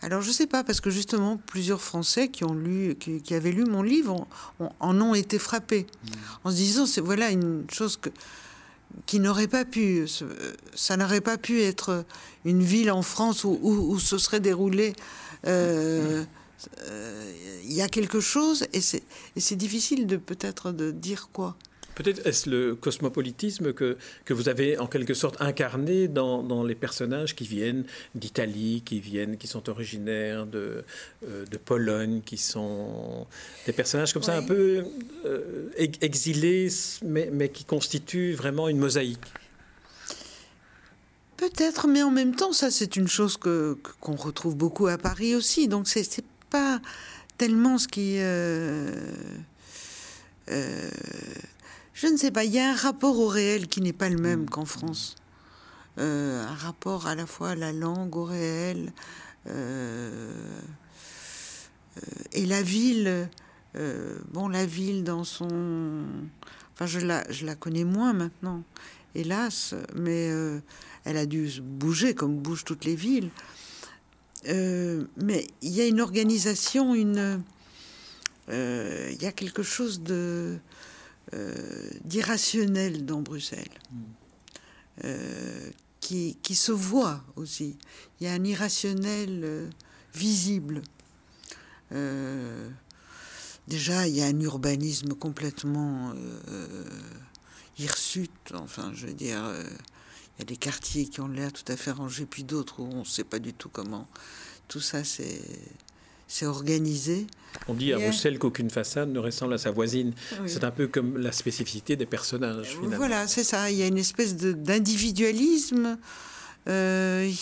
alors 0.00 0.22
je 0.22 0.30
sais 0.30 0.46
pas 0.46 0.62
parce 0.62 0.80
que 0.80 0.90
justement 0.90 1.36
plusieurs 1.36 1.82
Français 1.82 2.28
qui 2.28 2.44
ont 2.44 2.54
lu, 2.54 2.94
qui, 2.94 3.34
avaient 3.34 3.50
lu 3.50 3.64
mon 3.64 3.82
livre, 3.82 4.28
en 4.78 5.00
ont 5.00 5.12
été 5.12 5.40
frappés 5.40 5.86
mmh. 5.88 6.10
en 6.44 6.50
se 6.52 6.54
disant 6.54 6.86
c'est 6.86 7.00
voilà 7.00 7.30
une 7.30 7.64
chose 7.68 7.96
que 7.96 8.10
qui 9.06 9.20
n'aurait 9.20 9.48
pas 9.48 9.64
pu, 9.64 10.06
ça 10.74 10.96
n'aurait 10.96 11.20
pas 11.20 11.36
pu 11.36 11.60
être 11.60 12.04
une 12.44 12.62
ville 12.62 12.90
en 12.90 13.02
France 13.02 13.44
où, 13.44 13.58
où, 13.62 13.98
se 13.98 14.18
serait 14.18 14.40
déroulé 14.40 14.94
euh, 15.46 16.24
il 17.64 17.72
y 17.72 17.82
a 17.82 17.88
quelque 17.88 18.20
chose 18.20 18.66
et 18.72 18.80
c'est 18.80 19.56
difficile 19.56 20.06
de 20.06 20.16
peut-être 20.16 20.72
de 20.72 20.90
dire 20.90 21.28
quoi. 21.32 21.56
Peut-être 21.98 22.24
est-ce 22.28 22.48
le 22.48 22.76
cosmopolitisme 22.76 23.72
que, 23.72 23.96
que 24.24 24.32
vous 24.32 24.48
avez 24.48 24.78
en 24.78 24.86
quelque 24.86 25.14
sorte 25.14 25.34
incarné 25.40 26.06
dans, 26.06 26.44
dans 26.44 26.62
les 26.62 26.76
personnages 26.76 27.34
qui 27.34 27.44
viennent 27.44 27.84
d'Italie, 28.14 28.82
qui 28.84 29.00
viennent, 29.00 29.36
qui 29.36 29.48
sont 29.48 29.68
originaires 29.68 30.46
de, 30.46 30.84
euh, 31.26 31.44
de 31.44 31.56
Pologne, 31.56 32.22
qui 32.24 32.38
sont 32.38 33.26
des 33.66 33.72
personnages 33.72 34.12
comme 34.12 34.22
ça 34.22 34.36
un 34.36 34.44
peu 34.44 34.84
euh, 35.24 35.70
exilés, 36.00 36.68
mais, 37.02 37.30
mais 37.32 37.48
qui 37.48 37.64
constituent 37.64 38.34
vraiment 38.34 38.68
une 38.68 38.78
mosaïque. 38.78 39.26
Peut-être, 41.36 41.88
mais 41.88 42.04
en 42.04 42.12
même 42.12 42.36
temps, 42.36 42.52
ça 42.52 42.70
c'est 42.70 42.94
une 42.94 43.08
chose 43.08 43.36
que 43.36 43.76
qu'on 44.00 44.14
retrouve 44.14 44.54
beaucoup 44.54 44.86
à 44.86 44.98
Paris 44.98 45.34
aussi. 45.34 45.66
Donc 45.66 45.88
c'est 45.88 46.22
pas 46.50 46.80
tellement 47.36 47.78
ce 47.78 47.88
qui. 47.88 48.16
Euh, 48.18 49.12
euh, 50.50 50.90
je 51.94 52.06
ne 52.06 52.16
sais 52.16 52.30
pas, 52.30 52.44
il 52.44 52.52
y 52.52 52.58
a 52.58 52.72
un 52.72 52.76
rapport 52.76 53.18
au 53.18 53.28
réel 53.28 53.68
qui 53.68 53.80
n'est 53.80 53.92
pas 53.92 54.08
le 54.08 54.18
même 54.18 54.42
mm. 54.42 54.50
qu'en 54.50 54.64
France. 54.64 55.16
Euh, 55.98 56.44
un 56.44 56.54
rapport 56.54 57.06
à 57.06 57.14
la 57.14 57.26
fois 57.26 57.50
à 57.50 57.54
la 57.54 57.72
langue, 57.72 58.14
au 58.16 58.24
réel. 58.24 58.92
et 62.32 62.46
la 62.46 62.62
ville, 62.62 63.28
bon, 64.32 64.48
la 64.48 64.66
ville 64.66 65.04
dans 65.04 65.24
son. 65.24 66.04
Enfin, 66.74 66.86
je 66.86 67.00
la, 67.00 67.28
je 67.30 67.44
la 67.46 67.56
connais 67.56 67.84
moins 67.84 68.12
maintenant, 68.12 68.62
hélas, 69.14 69.74
mais 69.96 70.30
elle 71.04 71.16
a 71.16 71.26
dû 71.26 71.50
bouger 71.60 72.14
comme 72.14 72.36
bougent 72.36 72.64
toutes 72.64 72.84
les 72.84 72.94
villes. 72.94 73.30
Euh, 74.46 75.04
mais 75.16 75.46
il 75.62 75.72
y 75.72 75.80
a 75.80 75.86
une 75.86 76.00
organisation, 76.00 76.94
une, 76.94 77.42
euh, 78.48 79.10
il 79.12 79.22
y 79.22 79.26
a 79.26 79.32
quelque 79.32 79.62
chose 79.62 80.02
de 80.02 80.58
euh, 81.34 81.90
d'irrationnel 82.04 83.04
dans 83.04 83.20
Bruxelles, 83.20 83.68
qui, 86.00 86.38
qui, 86.42 86.54
se 86.54 86.72
voit 86.72 87.22
aussi. 87.36 87.76
Il 88.20 88.26
y 88.26 88.30
a 88.30 88.32
un 88.32 88.44
irrationnel 88.44 89.68
visible. 90.14 90.82
déjà, 93.68 94.08
il 94.08 94.16
y 94.16 94.22
a 94.22 94.26
un 94.26 94.40
urbanisme 94.40 95.14
complètement 95.14 96.14
hirsute, 97.78 98.52
enfin, 98.54 98.90
je 98.94 99.06
veux 99.06 99.14
dire 99.14 99.44
il 100.38 100.42
y 100.42 100.42
a 100.42 100.44
des 100.46 100.56
quartiers 100.56 101.08
qui 101.08 101.20
ont 101.20 101.28
l'air 101.28 101.52
tout 101.52 101.70
à 101.70 101.76
fait 101.76 101.90
rangés, 101.90 102.24
puis 102.24 102.44
d'autres 102.44 102.80
où 102.80 102.88
on 102.90 103.00
ne 103.00 103.04
sait 103.04 103.24
pas 103.24 103.40
du 103.40 103.52
tout 103.52 103.68
comment 103.68 104.08
tout 104.68 104.80
ça 104.80 105.02
c'est 105.04 106.46
organisé. 106.46 107.26
On 107.66 107.74
dit 107.74 107.92
à 107.92 107.98
Bruxelles 107.98 108.38
qu'aucune 108.38 108.70
façade 108.70 109.10
ne 109.10 109.18
ressemble 109.18 109.54
à 109.54 109.58
sa 109.58 109.70
voisine. 109.70 110.12
C'est 110.46 110.62
un 110.62 110.70
peu 110.70 110.86
comme 110.86 111.16
la 111.16 111.32
spécificité 111.32 111.96
des 111.96 112.06
personnages. 112.06 112.68
Finalement. 112.68 112.96
Voilà, 112.96 113.26
c'est 113.26 113.44
ça. 113.44 113.70
Il 113.70 113.78
y 113.78 113.82
a 113.82 113.86
une 113.86 113.98
espèce 113.98 114.36
d'individualisme. 114.36 115.98
Euh, 116.68 117.32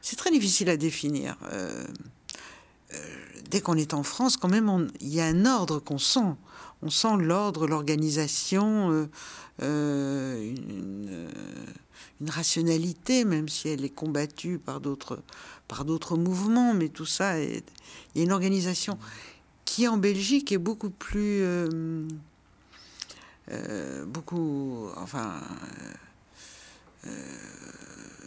c'est 0.00 0.16
très 0.16 0.30
difficile 0.32 0.68
à 0.68 0.76
définir. 0.76 1.36
Euh, 1.52 1.84
euh, 2.92 2.96
dès 3.50 3.60
qu'on 3.60 3.76
est 3.76 3.94
en 3.94 4.02
France, 4.02 4.36
quand 4.36 4.48
même, 4.48 4.88
il 5.00 5.14
y 5.14 5.20
a 5.20 5.26
un 5.26 5.46
ordre 5.46 5.78
qu'on 5.78 5.98
sent. 5.98 6.34
On 6.82 6.90
sent 6.90 7.16
l'ordre, 7.18 7.68
l'organisation, 7.68 9.08
une, 9.60 11.28
une, 12.20 12.30
rationalité, 12.30 13.24
même 13.24 13.48
si 13.48 13.68
elle 13.68 13.84
est 13.84 13.94
combattue 13.94 14.58
par 14.58 14.80
d'autres 14.80 15.22
par 15.68 15.84
d'autres 15.84 16.16
mouvements, 16.16 16.74
mais 16.74 16.88
tout 16.88 17.06
ça, 17.06 17.38
est, 17.38 17.64
il 18.14 18.18
y 18.18 18.20
a 18.22 18.24
une 18.24 18.32
organisation 18.32 18.98
qui 19.64 19.86
en 19.86 19.96
Belgique 19.96 20.50
est 20.52 20.58
beaucoup 20.58 20.90
plus 20.90 21.42
euh, 21.42 22.06
beaucoup, 24.06 24.88
enfin, 24.96 25.40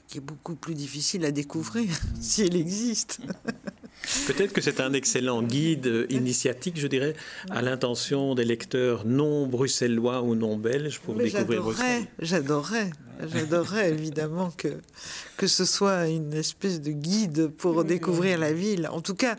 qui 0.08 0.18
est 0.18 0.22
beaucoup 0.22 0.56
plus 0.56 0.76
difficile 0.76 1.26
à 1.26 1.32
découvrir 1.32 1.98
si 2.22 2.44
elle 2.44 2.56
existe. 2.56 3.20
Peut-être 4.28 4.54
que 4.54 4.62
c'est 4.62 4.80
un 4.80 4.94
excellent 4.94 5.42
guide 5.42 6.06
initiatique, 6.10 6.80
je 6.80 6.88
dirais, 6.88 7.16
à 7.50 7.62
l'intention 7.62 8.36
des 8.36 8.46
lecteurs 8.46 9.06
non 9.06 9.48
bruxellois 9.48 10.22
ou 10.22 10.36
non 10.36 10.58
belges 10.58 11.00
pour 11.00 11.16
découvrir 11.16 11.62
Bruxelles. 11.62 12.06
J'adorerais, 12.20 12.90
j'adorerais 13.26 13.90
évidemment 13.92 14.52
que, 14.58 14.70
que 15.38 15.48
ce 15.48 15.66
soit 15.66 16.08
une 16.08 16.34
espèce 16.34 16.82
de 16.82 16.92
guide 16.92 17.48
pour 17.48 17.84
découvrir 17.84 18.38
la 18.40 18.54
ville. 18.54 18.88
En 18.92 19.02
tout 19.02 19.16
cas, 19.16 19.36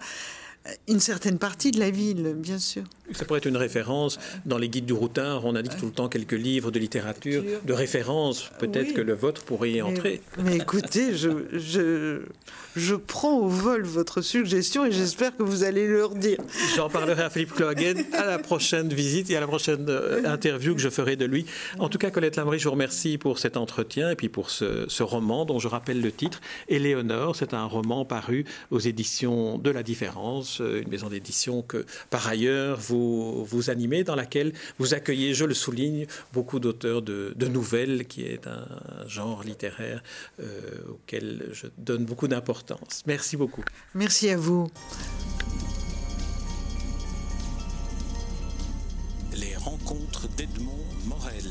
une 0.89 1.01
certaine 1.01 1.39
partie 1.39 1.71
de 1.71 1.79
la 1.79 1.91
ville, 1.91 2.35
bien 2.37 2.59
sûr. 2.59 2.85
Ça 3.13 3.27
pourrait 3.27 3.39
être 3.39 3.47
une 3.47 3.59
référence. 3.59 4.19
Dans 4.47 4.57
les 4.57 4.71
guides 4.71 4.87
du 4.87 4.95
routard, 4.95 5.45
on 5.45 5.55
indique 5.57 5.77
tout 5.77 5.85
le 5.85 5.93
temps 5.93 6.09
quelques 6.09 6.33
livres 6.33 6.71
de 6.71 6.79
littérature, 6.79 7.45
de 7.63 7.73
référence. 7.75 8.51
Peut-être 8.59 8.95
que 8.95 9.03
le 9.03 9.13
vôtre 9.13 9.45
pourrait 9.45 9.73
y 9.73 9.83
entrer. 9.83 10.23
Mais, 10.43 10.57
écoutez, 10.57 11.15
je, 11.15 11.29
je, 11.53 12.23
je, 12.77 12.95
prends 12.95 13.37
au 13.37 13.49
vol 13.49 13.85
votre 13.85 14.23
suggestion 14.23 14.87
et 14.87 14.93
j'espère 14.93 15.37
que 15.37 15.43
vous 15.43 15.65
allez 15.65 15.87
leur 15.87 16.15
dire. 16.15 16.39
J'en 16.77 16.89
parlerai 16.89 17.25
à 17.25 17.31
Philippe 17.31 17.53
Clohagen 17.53 18.05
à 18.15 18.25
la 18.25 18.39
prochaine 18.39 18.89
visite 18.89 19.31
et 19.31 19.37
à 19.37 19.41
la 19.41 19.47
prochaine 19.47 19.87
euh, 19.91 20.25
interview 20.25 20.75
que 20.75 20.81
je 20.81 20.89
ferai 20.89 21.17
de 21.17 21.27
lui. 21.27 21.45
En 21.79 21.91
tout 21.91 21.99
cas, 21.99 22.11
Colette 22.11 22.37
Lamry, 22.37 22.59
je 22.59 22.65
vous 22.65 22.73
remercie 22.73 23.19
pour 23.19 23.39
cet 23.39 23.59
entretien 23.59 24.11
et 24.11 24.17
puis 24.17 24.31
pour 24.31 24.49
ce, 24.51 24.87
ce 24.89 25.03
roman 25.03 25.45
dont 25.45 25.59
je 25.59 25.69
rappelle 25.69 26.01
le 26.01 26.11
titre. 26.11 26.41
Éléonore, 26.69 27.37
c'est 27.37 27.53
un 27.53 27.65
roman 27.65 28.07
paru 28.07 28.47
aux 28.71 28.81
éditions 28.81 29.59
de 29.59 29.71
La 29.71 29.83
Différence, 29.83 30.54
une 30.61 30.89
maison 30.89 31.09
d'édition 31.09 31.63
que, 31.63 31.85
par 32.11 32.27
ailleurs, 32.27 32.79
vous 32.79 33.45
vous, 33.45 33.71
animez, 33.71 34.05
dans 34.05 34.15
laquelle 34.15 34.53
vous 34.79 34.95
accueillez, 34.95 35.35
je 35.35 35.45
le 35.45 35.55
souligne, 35.55 36.07
beaucoup 36.33 36.61
d'auteurs 36.61 37.03
de, 37.03 37.35
nouvelles, 37.49 38.07
qui 38.07 38.23
est 38.23 38.47
un 38.47 38.67
genre 39.07 39.45
littéraire 39.45 40.03
euh, 40.41 40.45
auquel 40.89 41.49
je 41.53 41.67
donne 41.79 42.05
beaucoup 42.05 42.29
d'importance. 42.29 43.03
Merci 43.07 43.37
beaucoup. 43.37 43.65
Merci 43.95 44.31
à 44.31 44.37
vous. 44.37 44.71
Les 49.37 49.57
rencontres 49.57 50.29
d'Edmond 50.37 50.85
Morel. 51.07 51.51